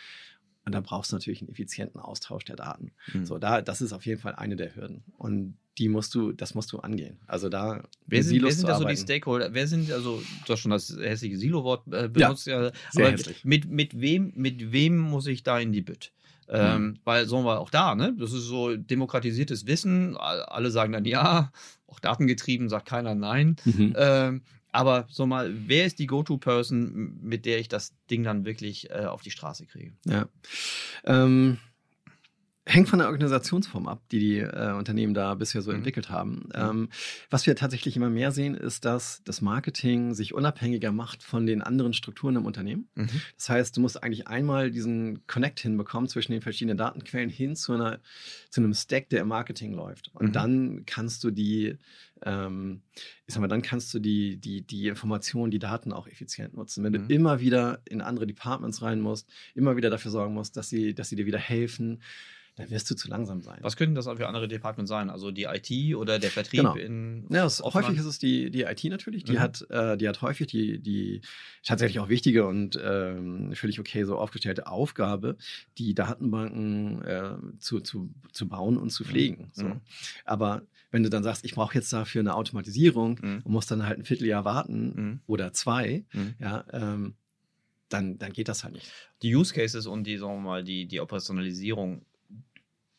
[0.70, 2.92] Und da brauchst du natürlich einen effizienten Austausch der Daten.
[3.12, 3.26] Mhm.
[3.26, 5.02] So, da, das ist auf jeden Fall eine der Hürden.
[5.18, 7.18] Und die musst du, das musst du angehen.
[7.26, 7.82] Also da.
[8.06, 9.52] Wer sind, wer sind da so die Stakeholder?
[9.52, 13.68] Wer sind, also, du hast schon das hässliche Silo-Wort äh, benutzt, ja, ja aber mit,
[13.68, 16.12] mit, wem, mit wem muss ich da in die Bütt?
[16.48, 16.98] Ähm, mhm.
[17.02, 18.14] Weil, sagen wir auch da, ne?
[18.16, 20.16] Das ist so demokratisiertes Wissen.
[20.16, 21.50] Alle sagen dann ja,
[21.88, 23.56] auch datengetrieben sagt keiner nein.
[23.64, 23.94] Mhm.
[23.96, 28.90] Ähm, aber so mal, wer ist die Go-To-Person, mit der ich das Ding dann wirklich
[28.90, 29.92] äh, auf die Straße kriege?
[30.06, 30.28] Ja.
[31.04, 31.58] Ähm,
[32.70, 35.78] hängt von der Organisationsform ab, die die äh, Unternehmen da bisher so Mhm.
[35.78, 36.48] entwickelt haben.
[36.54, 36.88] Ähm,
[37.28, 41.62] was wir tatsächlich immer mehr sehen, ist, dass das Marketing sich unabhängiger macht von den
[41.62, 42.88] anderen Strukturen im Unternehmen.
[42.94, 43.08] Mhm.
[43.36, 47.72] Das heißt, du musst eigentlich einmal diesen Connect hinbekommen zwischen den verschiedenen Datenquellen hin zu,
[47.72, 47.98] einer,
[48.50, 50.10] zu einem Stack, der im Marketing läuft.
[50.14, 50.32] Und Mhm.
[50.32, 51.76] dann kannst du die,
[52.22, 52.82] ähm,
[53.26, 56.84] ich sag mal, dann kannst du die, die, die Informationen, die Daten auch effizient nutzen.
[56.84, 57.08] Wenn Mhm.
[57.08, 60.94] du immer wieder in andere Departments rein musst, immer wieder dafür sorgen musst, dass sie,
[60.94, 62.00] dass sie dir wieder helfen,
[62.56, 63.58] dann wirst du zu langsam sein.
[63.62, 65.08] Was könnten das auch für andere Departments sein?
[65.08, 66.74] Also die IT oder der Vertrieb Genau.
[66.74, 67.84] in Ja, es, Offline?
[67.84, 69.40] häufig ist es die, die IT natürlich, die Mhm.
[69.40, 71.22] hat, äh, die hat häufig die, die
[71.64, 75.36] tatsächlich auch wichtige und ähm, völlig okay so aufgestellte Aufgabe,
[75.78, 79.50] die Datenbanken äh, zu, zu, zu bauen und zu pflegen.
[79.54, 79.64] So.
[79.64, 79.80] Mhm.
[80.24, 83.40] Aber wenn du dann sagst, ich brauche jetzt dafür eine Automatisierung Mhm.
[83.44, 85.20] und muss dann halt ein Vierteljahr warten Mhm.
[85.26, 86.34] oder zwei, Mhm.
[86.40, 87.14] ja, ähm,
[87.88, 88.90] dann, dann geht das halt nicht.
[89.22, 92.02] die Use Cases und die, sagen wir mal, die, die Operationalisierung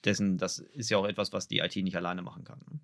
[0.06, 2.60] dessen, das ist ja auch etwas, was die IT nicht alleine machen kann.
[2.70, 2.80] ne?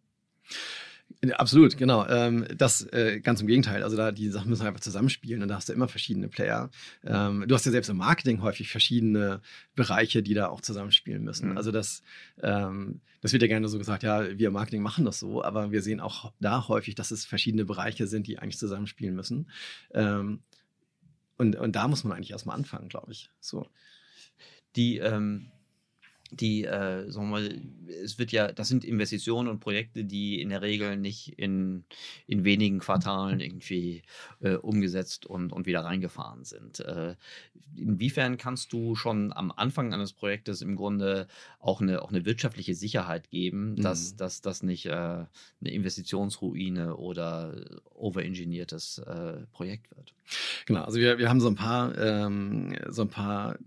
[1.35, 2.05] Absolut, genau.
[2.07, 3.81] Ähm, das äh, ganz im Gegenteil.
[3.81, 6.69] Also da die Sachen müssen einfach zusammenspielen und da hast du immer verschiedene Player.
[7.03, 9.41] Ähm, du hast ja selbst im Marketing häufig verschiedene
[9.75, 11.51] Bereiche, die da auch zusammenspielen müssen.
[11.51, 11.57] Mhm.
[11.57, 12.03] Also das,
[12.43, 15.71] ähm, das wird ja gerne so gesagt, ja, wir im Marketing machen das so, aber
[15.71, 19.49] wir sehen auch da häufig, dass es verschiedene Bereiche sind, die eigentlich zusammenspielen müssen.
[21.37, 23.29] Und, und da muss man eigentlich erstmal anfangen, glaube ich.
[23.39, 23.67] So.
[24.75, 25.51] Die, ähm,
[26.31, 27.61] die, äh, sagen wir mal,
[28.03, 31.85] es wird ja, das sind Investitionen und Projekte, die in der Regel nicht in,
[32.25, 34.03] in wenigen Quartalen irgendwie
[34.41, 36.79] äh, umgesetzt und, und wieder reingefahren sind.
[36.81, 37.15] Äh,
[37.75, 41.27] inwiefern kannst du schon am Anfang eines Projektes im Grunde
[41.59, 44.17] auch eine, auch eine wirtschaftliche Sicherheit geben, dass, Mhm.
[44.17, 45.27] dass das nicht äh, eine
[45.61, 47.55] Investitionsruine oder
[47.93, 50.13] overengineertes äh, Projekt wird?
[50.65, 53.57] Genau, also wir, wir haben so ein paar, ähm, so ein paar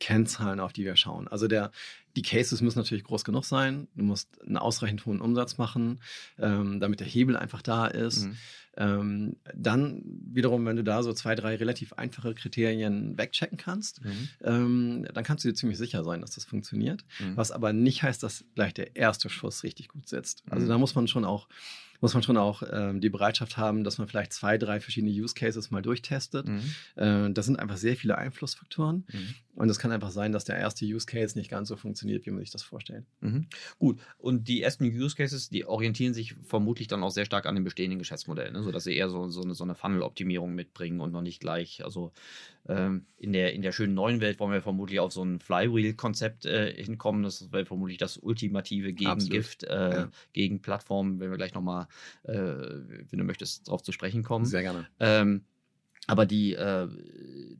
[0.00, 1.28] Kennzahlen, auf die wir schauen.
[1.28, 1.70] Also der,
[2.16, 3.88] die Cases müssen natürlich groß genug sein.
[3.94, 6.00] Du musst einen ausreichend hohen Umsatz machen,
[6.38, 8.24] ähm, damit der Hebel einfach da ist.
[8.26, 8.36] Mhm.
[8.76, 14.28] Ähm, dann wiederum, wenn du da so zwei, drei relativ einfache Kriterien wegchecken kannst, Mhm.
[14.42, 17.04] ähm, dann kannst du dir ziemlich sicher sein, dass das funktioniert.
[17.20, 17.36] Mhm.
[17.36, 20.42] Was aber nicht heißt, dass gleich der erste Schuss richtig gut sitzt.
[20.50, 20.70] Also Mhm.
[20.70, 21.48] da muss man schon auch,
[22.00, 25.34] muss man schon auch ähm, die Bereitschaft haben, dass man vielleicht zwei, drei verschiedene Use
[25.34, 26.48] Cases mal durchtestet.
[26.48, 26.62] Mhm.
[26.96, 29.06] Äh, das sind einfach sehr viele Einflussfaktoren.
[29.54, 32.30] Und es kann einfach sein, dass der erste Use Case nicht ganz so funktioniert, wie
[32.30, 33.04] man sich das vorstellt.
[33.20, 33.46] Mhm.
[33.78, 34.00] Gut.
[34.18, 37.64] Und die ersten Use Cases, die orientieren sich vermutlich dann auch sehr stark an dem
[37.64, 38.62] bestehenden Geschäftsmodell, ne?
[38.62, 41.84] sodass sie eher so, so eine, so eine Funnel-Optimierung mitbringen und noch nicht gleich.
[41.84, 42.12] Also
[42.66, 46.46] ähm, in, der, in der schönen neuen Welt wollen wir vermutlich auf so ein Flywheel-Konzept
[46.46, 47.22] äh, hinkommen.
[47.22, 50.10] Das wäre vermutlich das ultimative Gegengift äh, Ja.
[50.32, 51.86] gegen Plattformen, wenn wir gleich nochmal,
[52.24, 54.46] äh, wenn du möchtest, darauf zu sprechen kommen.
[54.46, 54.88] Sehr gerne.
[54.98, 55.44] Ähm,
[56.06, 56.88] aber die, äh,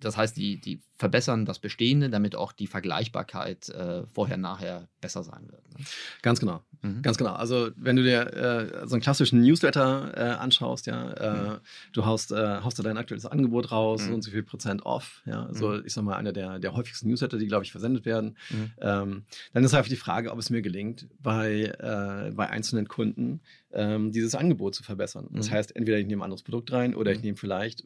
[0.00, 5.24] das heißt, die, die verbessern das Bestehende, damit auch die Vergleichbarkeit äh, vorher, nachher besser
[5.24, 5.68] sein wird.
[5.70, 5.84] Ne?
[6.22, 6.62] Ganz genau.
[6.82, 7.02] Mhm.
[7.02, 7.32] Ganz genau.
[7.32, 11.58] Also wenn du dir äh, so einen klassischen Newsletter äh, anschaust, ja, äh,
[11.92, 14.14] du haust, äh, haust da dein aktuelles Angebot raus Mhm.
[14.14, 15.82] und so viel Prozent off, ja, so Mhm.
[15.86, 18.36] ich sag mal einer der, der häufigsten Newsletter, die glaube ich versendet werden.
[18.50, 18.70] Mhm.
[18.80, 21.72] Ähm, dann ist einfach die Frage, ob es mir gelingt, bei,
[22.34, 23.40] bei einzelnen Kunden
[23.72, 25.28] ähm, dieses Angebot zu verbessern.
[25.32, 25.54] Das Mhm.
[25.54, 27.24] heißt, entweder ich nehme ein anderes Produkt rein oder ich Mhm.
[27.24, 27.84] nehme vielleicht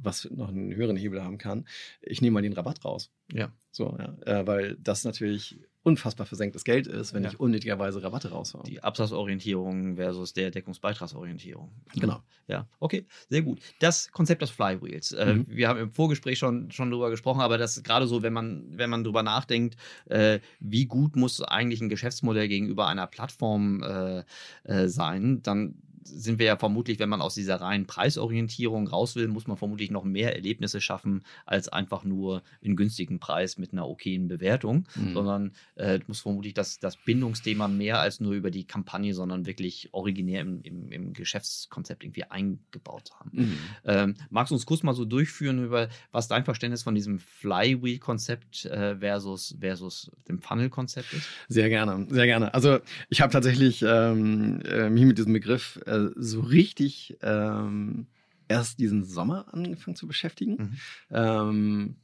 [0.00, 1.66] was noch einen höheren Hebel haben kann,
[2.00, 3.10] ich nehme mal den Rabatt raus.
[3.32, 3.52] Ja.
[3.70, 7.30] So, ja, äh, weil das natürlich unfassbar versenktes Geld ist, wenn Ja.
[7.30, 8.62] ich unnötigerweise Rabatte raushaue.
[8.66, 11.70] Die Absatzorientierung versus der Deckungsbeitragsorientierung.
[11.94, 12.22] Genau.
[12.46, 13.60] Ja, okay, sehr gut.
[13.80, 15.12] Das Konzept des Flywheels.
[15.12, 15.46] Äh, Mhm.
[15.48, 18.90] wir haben im Vorgespräch schon, schon drüber gesprochen, aber das gerade so, wenn man, wenn
[18.90, 19.76] man drüber nachdenkt,
[20.06, 24.24] äh, wie gut muss eigentlich ein Geschäftsmodell gegenüber einer Plattform äh,
[24.64, 29.28] äh, sein, dann sind wir ja vermutlich, wenn man aus dieser reinen Preisorientierung raus will,
[29.28, 33.88] muss man vermutlich noch mehr Erlebnisse schaffen, als einfach nur einen günstigen Preis mit einer
[33.88, 35.12] okayen Bewertung, Mhm.
[35.14, 39.46] sondern äh, du musst vermutlich das, das Bindungsthema mehr als nur über die Kampagne, sondern
[39.46, 43.30] wirklich originär im, im, im Geschäftskonzept irgendwie eingebaut haben.
[43.32, 43.58] Mhm.
[43.84, 48.66] Ähm, magst du uns kurz mal so durchführen über, was dein Verständnis von diesem Flywheel-Konzept
[48.66, 51.28] äh, versus, versus dem Funnel-Konzept ist?
[51.48, 52.54] Sehr gerne, sehr gerne.
[52.54, 52.78] Also
[53.08, 58.06] ich habe tatsächlich ähm, äh, mich mit diesem Begriff äh, so richtig ähm,
[58.48, 60.52] erst diesen Sommer angefangen zu beschäftigen.
[60.56, 60.76] Mhm.
[61.10, 61.96] Ähm,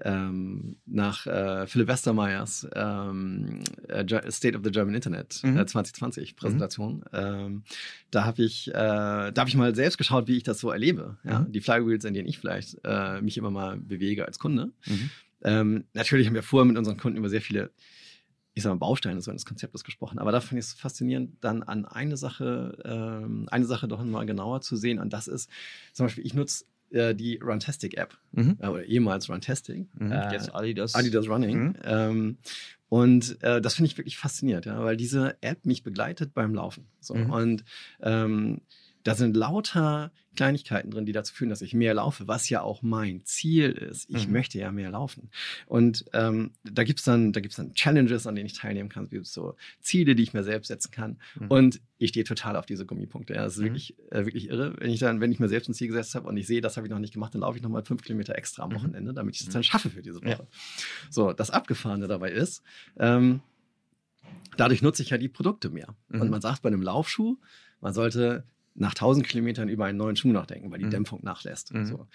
[0.00, 5.56] ähm, nach äh, Philipp Westermeyers ähm, äh, State of the German Internet Mhm.
[5.56, 7.04] äh, 2020 Präsentation.
[7.12, 7.62] Ähm,
[8.10, 11.18] da habe ich, äh, da habe ich mal selbst geschaut, wie ich das so erlebe.
[11.22, 11.40] Ja?
[11.40, 11.52] Mhm.
[11.52, 14.72] Die Flywheels, in denen ich vielleicht äh, mich immer mal bewege als Kunde.
[14.86, 15.10] Mhm.
[15.44, 17.70] Ähm, natürlich haben wir vorher mit unseren Kunden über sehr viele,
[18.54, 20.18] ich sag mal, Bausteine so eines Konzeptes gesprochen.
[20.18, 24.24] Aber da fand ich es faszinierend, dann an eine Sache, ähm, eine Sache doch mal
[24.26, 24.98] genauer zu sehen.
[25.00, 25.50] Und das ist
[25.92, 28.56] zum Beispiel, ich nutze äh, die Runtastic-App, Mhm.
[28.60, 29.88] äh, oder ehemals Runtastic.
[29.98, 30.12] Mhm.
[30.12, 30.94] Äh, Jetzt Adidas.
[30.94, 31.62] Adidas Running.
[31.64, 31.76] Mhm.
[31.82, 32.38] Ähm,
[32.88, 36.86] und äh, das finde ich wirklich faszinierend, ja, weil diese App mich begleitet beim Laufen.
[37.00, 37.14] So.
[37.16, 37.30] Mhm.
[37.30, 37.64] Und
[38.02, 38.60] ähm,
[39.04, 42.82] da sind lauter Kleinigkeiten drin, die dazu führen, dass ich mehr laufe, was ja auch
[42.82, 44.10] mein Ziel ist.
[44.10, 44.32] Ich Mhm.
[44.32, 45.30] möchte ja mehr laufen.
[45.66, 49.04] Und ähm, da gibt's dann, da gibt's dann Challenges, an denen ich teilnehmen kann.
[49.04, 51.18] Es gibt so Ziele, die ich mir selbst setzen kann.
[51.38, 51.46] Mhm.
[51.48, 53.34] Und ich stehe total auf diese Gummipunkte.
[53.34, 53.64] Ja, das ist Mhm.
[53.66, 54.74] wirklich, äh, wirklich irre.
[54.78, 56.76] Wenn ich dann, wenn ich mir selbst ein Ziel gesetzt habe und ich sehe, das
[56.76, 58.74] habe ich noch nicht gemacht, dann laufe ich nochmal fünf Kilometer extra am Mhm.
[58.74, 59.52] Wochenende, damit ich es Mhm.
[59.52, 60.28] dann schaffe für diese Woche.
[60.30, 60.46] Ja.
[61.10, 62.64] So, das Abgefahrene dabei ist,
[62.98, 63.40] ähm,
[64.56, 65.94] dadurch nutze ich ja die Produkte mehr.
[66.08, 66.22] Mhm.
[66.22, 67.36] Und man sagt bei einem Laufschuh,
[67.80, 68.44] man sollte
[68.76, 70.90] nach 1000 Kilometern über einen neuen Schuh nachdenken, weil die Mhm.
[70.90, 71.72] Dämpfung nachlässt.
[71.72, 72.06] Mhm, So.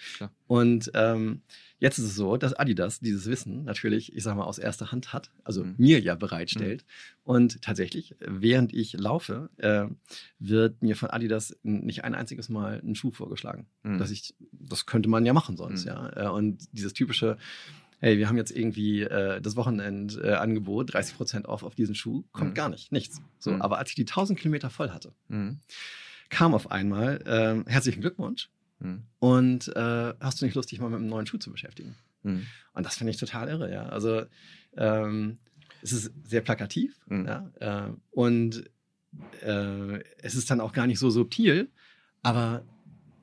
[0.46, 1.40] Und ähm,
[1.78, 5.12] jetzt ist es so, dass Adidas dieses Wissen natürlich, ich sag mal, aus erster Hand
[5.14, 5.74] hat, also Mhm.
[5.78, 6.84] mir ja bereitstellt.
[7.24, 9.86] Und tatsächlich, während ich laufe, äh,
[10.38, 13.66] wird mir von Adidas nicht ein einziges Mal ein Schuh vorgeschlagen.
[13.82, 13.96] Mhm.
[13.98, 15.88] Dass ich, das könnte man ja machen sonst, Mhm.
[15.88, 16.26] ja.
[16.26, 17.38] Äh, Und dieses typische,
[18.00, 22.24] hey, wir haben jetzt irgendwie äh, das Wochenendangebot, äh, Angebot, 30% off auf diesen Schuh,
[22.32, 22.54] kommt Mhm.
[22.54, 23.22] gar nicht, nichts.
[23.38, 23.62] So, Mhm.
[23.62, 25.60] aber als ich die 1000 Kilometer voll hatte, Mhm.
[26.30, 28.48] Kam auf einmal, ähm, herzlichen Glückwunsch
[28.82, 29.02] Mhm.
[29.18, 31.96] und äh, hast du nicht Lust, dich mal mit einem neuen Schuh zu beschäftigen?
[32.22, 32.46] Mhm.
[32.72, 33.86] Und das finde ich total irre, ja.
[33.90, 34.22] Also
[34.76, 35.36] ähm,
[35.82, 37.26] es ist sehr plakativ, Mhm.
[37.26, 37.50] ja.
[37.88, 38.64] Äh, und
[39.42, 41.68] äh, es ist dann auch gar nicht so subtil,
[42.22, 42.64] aber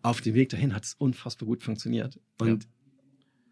[0.03, 2.20] auf dem Weg dahin hat es unfassbar gut funktioniert.
[2.39, 2.68] Und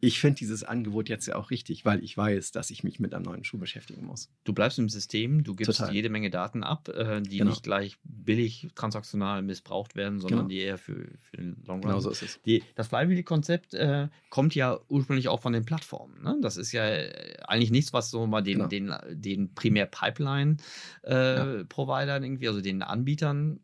[0.05, 3.13] ich finde dieses Angebot jetzt ja auch richtig, weil ich weiß, dass ich mich mit
[3.13, 4.29] einem neuen Schuh beschäftigen muss.
[4.43, 5.93] Du bleibst im System, du gibst Total.
[5.93, 7.49] jede Menge Daten ab, äh, die Genau.
[7.51, 10.49] nicht gleich billig transaktional missbraucht werden, sondern Genau.
[10.49, 11.89] die eher für, für den Long Run.
[11.89, 12.39] Genau so ist es.
[12.45, 16.21] Die, das Flywheel-Konzept äh, kommt ja ursprünglich auch von den Plattformen.
[16.23, 16.37] Ne?
[16.41, 18.67] Das ist ja äh, eigentlich nichts, was so mal den, Genau.
[18.67, 23.59] den, den primär Pipeline-Providern irgendwie, also den Anbietern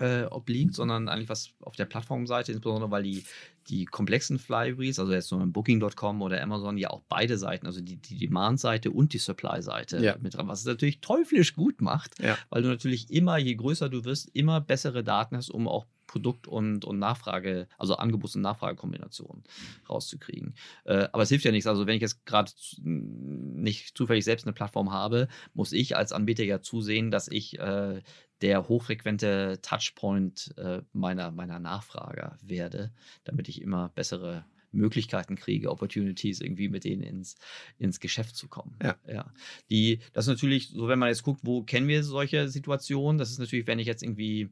[0.00, 3.24] äh, obliegt, sondern eigentlich was auf der Plattformseite, insbesondere weil die,
[3.68, 7.80] die komplexen Flywheels, also jetzt so ein Booking.com oder Amazon, ja auch beide Seiten, also
[7.80, 10.16] die, die Demand-Seite und die Supply-Seite Ja.
[10.20, 12.36] mit dran, was es natürlich teuflisch gut macht, Ja.
[12.50, 16.46] weil du natürlich immer, je größer du wirst, immer bessere Daten hast, um auch Produkt-
[16.46, 19.42] und, und Nachfrage, also Angebots- und Nachfragekombinationen
[19.90, 20.54] rauszukriegen.
[20.84, 21.66] Äh, aber es hilft ja nichts.
[21.66, 22.52] Also wenn ich jetzt gerade
[22.84, 28.00] nicht zufällig selbst eine Plattform habe, muss ich als Anbieter ja zusehen, dass ich äh,
[28.42, 32.92] der hochfrequente Touchpoint äh, meiner, meiner Nachfrager werde,
[33.24, 37.34] damit ich immer bessere Möglichkeiten kriege, Opportunities irgendwie mit denen ins,
[37.80, 38.76] ins Geschäft zu kommen.
[38.80, 38.94] Ja.
[39.08, 39.32] ja.
[39.68, 43.32] Die, das ist natürlich so, wenn man jetzt guckt, wo kennen wir solche Situationen, das
[43.32, 44.50] ist natürlich, wenn ich jetzt irgendwie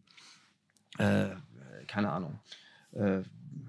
[0.99, 1.31] äh,
[1.93, 2.39] keine Ahnung.
[2.93, 3.23] Äh,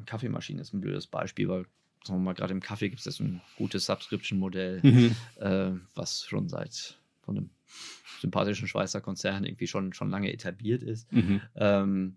[0.05, 1.65] Kaffeemaschine ist ein blödes Beispiel, weil,
[2.03, 5.15] sagen wir mal, gerade im Kaffee gibt es jetzt ein gutes Subscription-Modell, Mhm.
[5.39, 7.49] äh, was schon seit von einem
[8.21, 11.11] sympathischen Schweizer Konzern irgendwie schon, schon lange etabliert ist.
[11.11, 11.41] Mhm.
[11.55, 12.15] Ähm,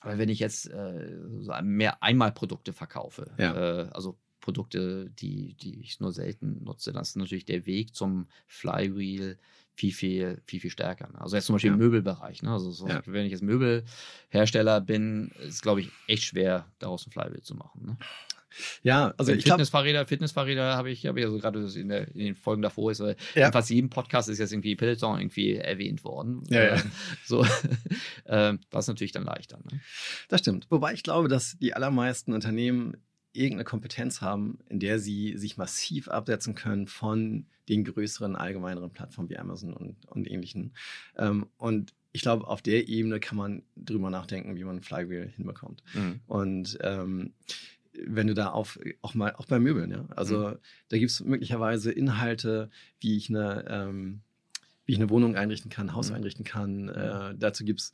[0.00, 3.54] aber wenn ich jetzt äh, mehr Einmalprodukte verkaufe, Ja.
[3.82, 8.26] äh, also Produkte, die, die ich nur selten nutze, dann ist natürlich der Weg zum
[8.46, 9.38] Flywheel
[9.74, 11.08] viel, viel, viel, viel stärker.
[11.08, 11.20] ne?
[11.20, 11.74] Also jetzt zum Beispiel Ja.
[11.74, 12.42] im Möbelbereich.
[12.42, 12.50] Ne?
[12.52, 13.02] Also so, Ja.
[13.06, 17.86] wenn ich jetzt Möbelhersteller bin, ist glaube ich echt schwer, daraus ein Flywheel zu machen.
[17.86, 17.96] Ne?
[18.82, 22.34] Ja, also ich Fitnessfahrräder, Fitnessfahrräder habe ich, habe ich also gerade in, der- in den
[22.34, 23.46] Folgen davor ist, äh, Ja.
[23.46, 26.42] in fast jedem Podcast ist jetzt irgendwie Peloton irgendwie erwähnt worden.
[26.50, 26.74] Ja, ja.
[26.74, 26.80] Äh,
[27.24, 27.42] So,
[28.26, 29.58] äh, das ist natürlich dann leichter.
[29.70, 29.80] Ne?
[30.28, 30.66] Das stimmt.
[30.68, 32.98] Wobei ich glaube, dass die allermeisten Unternehmen
[33.32, 39.30] irgendeine Kompetenz haben, in der sie sich massiv absetzen können von den größeren, allgemeineren Plattformen
[39.30, 40.74] wie Amazon und, und ähnlichen.
[41.16, 45.82] Ähm, und ich glaube, auf der Ebene kann man drüber nachdenken, wie man Flywheel hinbekommt.
[46.26, 47.32] Und ähm,
[48.06, 50.06] wenn du da auf, auch mal, auch bei Möbeln, ja.
[50.16, 50.56] Also
[50.88, 52.70] da gibt es möglicherweise Inhalte,
[53.00, 54.20] wie ich eine, ähm,
[54.92, 56.16] wie ich eine Wohnung einrichten kann, ein Haus Mhm.
[56.16, 56.88] einrichten kann.
[56.90, 57.92] Äh, dazu gibt es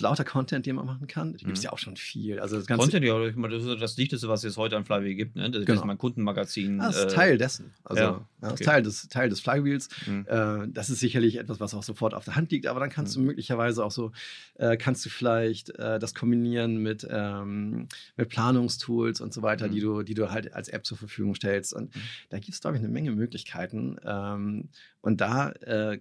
[0.00, 1.32] lauter Content, den man machen kann.
[1.32, 1.64] Da gibt es Mhm.
[1.64, 2.40] ja auch schon viel.
[2.40, 4.86] Also das ganze Content, ja, ich meine, das ist das Dichteste, was es heute an
[4.86, 5.36] Flywheel gibt.
[5.36, 5.50] Ne?
[5.50, 5.80] Das Genau.
[5.82, 6.80] ist mein Kundenmagazin.
[6.80, 7.74] Ah, das ist äh, Teil dessen.
[7.84, 8.60] Also, ja, ja, das okay.
[8.62, 9.88] ist Teil des, Teil des Flywheels.
[10.06, 10.24] Mhm.
[10.26, 13.14] Äh, das ist sicherlich etwas, was auch sofort auf der Hand liegt, aber dann kannst
[13.18, 13.20] Mhm.
[13.22, 14.12] du möglicherweise auch so,
[14.54, 19.72] äh, kannst du vielleicht äh, das kombinieren mit, ähm, mit Planungstools und so weiter, Mhm.
[19.72, 21.74] die, du, die du halt als App zur Verfügung stellst.
[21.74, 22.00] Und Mhm.
[22.30, 23.96] da gibt es, glaube ich, eine Menge Möglichkeiten.
[24.02, 24.68] Ähm,
[25.00, 25.52] und da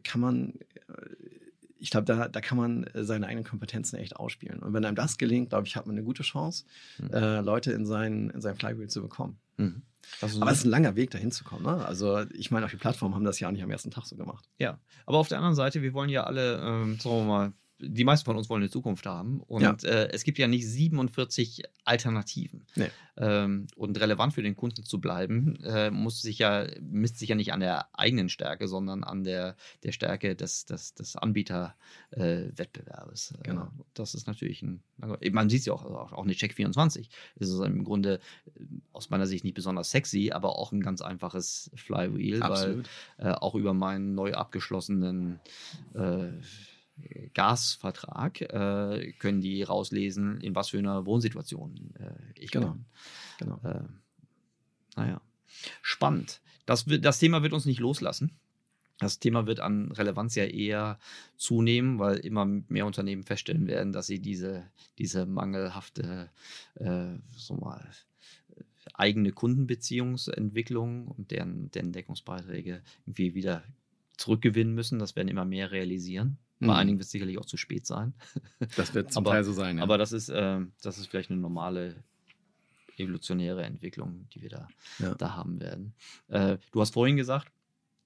[0.03, 0.93] kann man, äh,
[1.79, 4.59] ich glaube, da, da kann man äh, seine eigenen Kompetenzen echt ausspielen.
[4.59, 6.65] Und wenn einem das gelingt, glaube ich, hat man eine gute Chance,
[6.99, 7.09] Mhm.
[7.13, 9.37] äh, Leute in sein, in sein Flywheel zu bekommen.
[9.57, 9.83] Mhm.
[10.21, 11.63] Ist Aber es ist ein langer Weg, dahin zu kommen.
[11.65, 11.85] Ne?
[11.85, 14.15] Also, ich meine, auch die Plattformen haben das ja auch nicht am ersten Tag so
[14.15, 14.47] gemacht.
[14.57, 18.03] Ja, aber auf der anderen Seite, wir wollen ja alle, ähm, sagen wir mal, die
[18.03, 19.41] meisten von uns wollen eine Zukunft haben.
[19.41, 19.73] Und Ja.
[19.83, 22.65] äh, es gibt ja nicht 47 Alternativen.
[22.75, 22.89] Nee.
[23.19, 27.35] Ähm, und relevant für den Kunden zu bleiben, äh, muss sich ja, misst sich ja
[27.35, 33.31] nicht an der eigenen Stärke, sondern an der, der Stärke des, des, des Anbieterwettbewerbes.
[33.31, 33.67] Äh, Genau.
[33.93, 34.81] das ist natürlich ein,
[35.31, 37.07] man sieht es ja auch, auch, auch eine Check24.
[37.39, 38.19] Es ist im Grunde
[38.55, 38.61] äh,
[38.93, 42.89] aus meiner Sicht nicht besonders sexy, aber auch ein ganz einfaches Flywheel, weil Absolut.
[43.17, 45.39] äh, auch über meinen neu abgeschlossenen
[45.93, 46.27] äh,
[47.33, 52.71] Gasvertrag äh, können die rauslesen, in was für einer Wohnsituation äh, ich Genau.
[52.71, 52.85] bin.
[53.39, 53.59] Genau.
[53.63, 53.83] Äh,
[54.95, 55.21] naja,
[55.81, 56.41] spannend.
[56.65, 58.31] Das, das Thema wird uns nicht loslassen.
[58.99, 60.97] Das Thema wird an Relevanz ja eher
[61.35, 66.31] zunehmen, weil immer mehr Unternehmen feststellen werden, dass sie diese, diese mangelhafte,
[66.75, 67.87] äh, so mal,
[68.93, 73.63] eigene Kundenbeziehungsentwicklung und deren, deren Deckungsbeiträge irgendwie wieder
[74.17, 74.99] zurückgewinnen müssen.
[74.99, 76.37] Das werden immer mehr realisieren.
[76.59, 76.71] Bei Mhm.
[76.71, 78.13] einigen wird es sicherlich auch zu spät sein.
[78.75, 79.77] Das wird zum Aber- Teil so sein.
[79.77, 79.83] Ja.
[79.83, 82.03] Aber das ist, äh, das ist vielleicht eine normale
[82.97, 84.67] evolutionäre Entwicklung, die wir da,
[84.99, 85.13] Ja.
[85.15, 85.93] da haben werden.
[86.29, 87.51] Äh, du hast vorhin gesagt,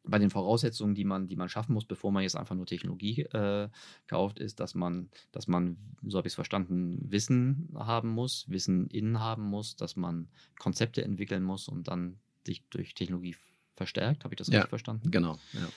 [0.04, 3.22] bei den Voraussetzungen, die man, die man schaffen muss, bevor man jetzt einfach nur Technologie
[3.22, 3.70] äh,
[4.08, 8.88] kauft, ist, dass man, dass man, so habe ich es verstanden, Wissen haben muss, Wissen
[8.88, 13.36] innen haben muss, dass man Konzepte entwickeln muss und dann sich durch Technologie
[13.76, 14.24] verstärkt.
[14.24, 14.56] Habe ich das Ja.
[14.60, 15.12] richtig verstanden?
[15.12, 15.38] genau.
[15.54, 15.70] Ja.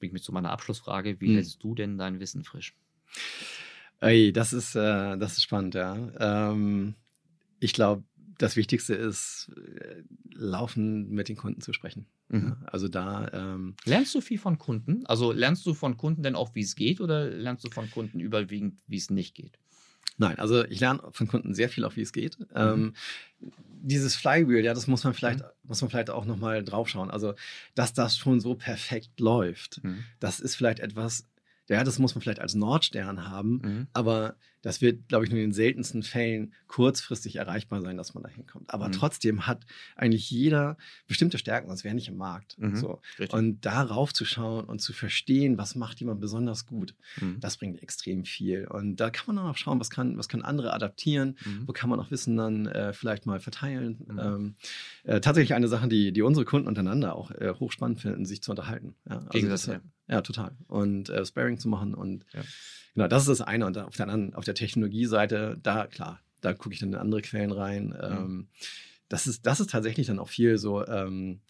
[0.00, 1.20] Bringt mich zu meiner Abschlussfrage.
[1.20, 1.34] Wie Hm.
[1.36, 2.74] hältst du denn dein Wissen frisch?
[4.00, 5.94] Ey, das ist, äh, das ist spannend, ja.
[6.18, 6.94] Ähm,
[7.60, 8.02] ich glaube,
[8.38, 12.06] das Wichtigste ist, äh, laufen mit den Kunden zu sprechen.
[12.28, 12.56] Mhm.
[12.64, 15.04] Also da, ähm, Lernst du viel von Kunden?
[15.04, 18.20] Also lernst du von Kunden denn auch, wie es geht, oder lernst du von Kunden
[18.20, 19.58] überwiegend, wie es nicht geht?
[20.20, 22.38] Nein, also ich lerne von Kunden sehr viel, auch wie es geht.
[22.54, 22.94] Ähm,
[23.82, 27.10] dieses Flywheel, ja, das muss man vielleicht, muss man vielleicht auch nochmal draufschauen.
[27.10, 27.34] Also,
[27.74, 30.04] dass das schon so perfekt läuft, Mhm.
[30.20, 31.26] das ist vielleicht etwas,
[31.70, 33.86] ja, das muss man vielleicht als Nordstern haben, Mhm.
[33.92, 38.22] aber das wird, glaube ich, nur in den seltensten Fällen kurzfristig erreichbar sein, dass man
[38.22, 38.68] da hinkommt.
[38.74, 38.92] Aber Mhm.
[38.92, 39.64] trotzdem hat
[39.96, 42.58] eigentlich jeder bestimmte Stärken, sonst wäre nicht im Markt.
[42.58, 42.76] Mhm.
[42.76, 43.00] So.
[43.18, 43.32] Richtig.
[43.32, 47.40] Und darauf zu schauen und zu verstehen, was macht jemand besonders gut, Mhm.
[47.40, 48.66] das bringt extrem viel.
[48.66, 51.66] Und da kann man dann auch schauen, was kann, was können andere adaptieren, Mhm.
[51.66, 54.04] wo kann man auch Wissen dann äh, vielleicht mal verteilen.
[54.08, 54.18] Mhm.
[54.18, 54.54] Ähm,
[55.04, 58.50] äh, tatsächlich eine Sache, die, die unsere Kunden untereinander auch äh, hochspannend finden, sich zu
[58.50, 58.94] unterhalten.
[59.08, 59.80] Ja, also Gegensatz, das, ja,
[60.20, 60.50] total.
[60.66, 62.42] Und äh, Sparring zu machen und Ja.
[62.94, 63.66] genau, das ist das eine.
[63.66, 67.22] Und auf der anderen, auf der Technologieseite, da klar, da gucke ich dann in andere
[67.22, 67.94] Quellen rein.
[68.00, 68.48] Ähm,
[69.08, 71.40] das, ist, das ist tatsächlich dann auch viel so ähm,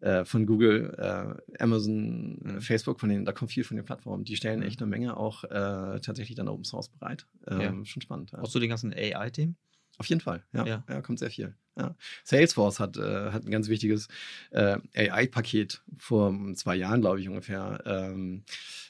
[0.00, 2.56] äh, von Google, äh, Amazon, Mhm.
[2.56, 4.24] äh, Facebook, von denen, da kommt viel von den Plattformen.
[4.24, 4.66] Die stellen Mhm.
[4.66, 7.26] echt eine Menge auch äh, tatsächlich dann Open Source bereit.
[7.46, 7.84] Ähm, Ja.
[7.84, 8.32] Schon spannend.
[8.32, 8.40] Ja.
[8.40, 9.56] Auch zu den ganzen AI-Themen?
[9.98, 10.66] Auf jeden Fall, ja.
[10.66, 10.84] Ja.
[10.88, 11.54] Ja, kommt sehr viel.
[11.76, 11.96] Ja.
[12.24, 14.08] Salesforce hat, äh, hat ein ganz wichtiges
[14.50, 18.44] äh, AI-Paket vor zwei Jahren, glaube ich, ungefähr, ähm,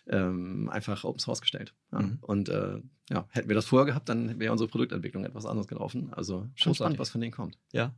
[0.09, 1.74] ähm, einfach Open Source gestellt.
[1.92, 2.00] Ja.
[2.00, 2.18] Mhm.
[2.22, 2.80] Und äh,
[3.11, 6.12] ja, hätten wir das vorher gehabt, dann wäre unsere Produktentwicklung etwas anders gelaufen.
[6.12, 7.59] Also schon spannend, was von denen kommt.
[7.72, 7.94] Ja.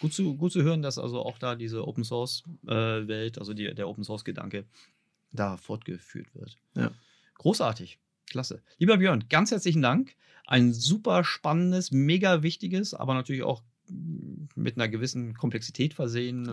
[0.00, 3.88] Gut zu, gut zu hören, dass also auch da diese Open Source-Welt, also die, der
[3.88, 4.66] Open Source-Gedanke,
[5.32, 6.56] da fortgeführt wird.
[6.74, 6.92] Ja.
[7.34, 7.98] Großartig.
[8.30, 8.62] Klasse.
[8.78, 10.14] Lieber Björn, ganz herzlichen Dank.
[10.46, 13.62] Ein super spannendes, mega wichtiges, aber natürlich auch
[14.54, 16.48] mit einer gewissen Komplexität versehen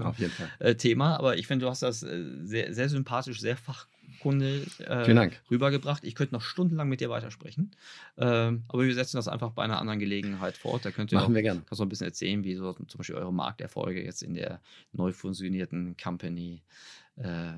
[0.59, 1.17] äh, Thema.
[1.17, 6.03] Aber ich finde, du hast das äh, sehr, sehr sympathisch, sehr fachkundig äh, rübergebracht.
[6.03, 7.71] Ich könnte noch stundenlang mit dir weitersprechen.
[8.17, 10.85] Ähm, aber wir setzen das einfach bei einer anderen Gelegenheit fort.
[10.85, 11.61] Da könnt ihr auch Machen wir gerne.
[11.65, 14.61] kannst du ein bisschen erzählen, wie so zum Beispiel eure Markterfolge jetzt in der
[14.93, 16.61] neu fusionierten Company
[17.17, 17.53] äh,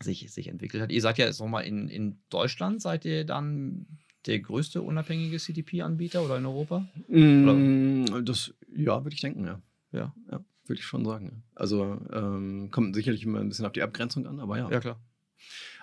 [0.00, 0.92] sich, sich entwickelt hat.
[0.92, 3.86] Ihr seid ja jetzt nochmal in, in Deutschland, seid ihr dann
[4.26, 6.86] der größte unabhängige CDP-Anbieter oder in Europa?
[7.08, 9.60] Mm, das, ja, würde ich denken, ja.
[9.92, 10.14] Ja.
[10.30, 11.42] ja würde ich schon sagen.
[11.54, 14.70] Also ähm, kommt sicherlich immer ein bisschen auf die Abgrenzung an, aber ja.
[14.70, 14.98] Ja, klar.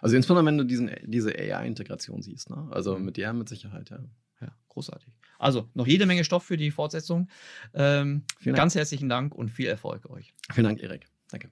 [0.01, 2.49] Also insbesondere, wenn du diesen, diese AI-Integration siehst.
[2.49, 2.67] Ne?
[2.71, 3.05] Also Mhm.
[3.05, 3.99] mit der mit Sicherheit, ja.
[4.41, 5.13] Ja, großartig.
[5.37, 7.29] Also noch jede Menge Stoff für die Fortsetzung.
[7.75, 8.63] Ähm, Vielen Dank.
[8.63, 10.33] ganz herzlichen Dank und viel Erfolg euch.
[10.51, 11.05] Vielen Dank, Erik.
[11.29, 11.51] Danke.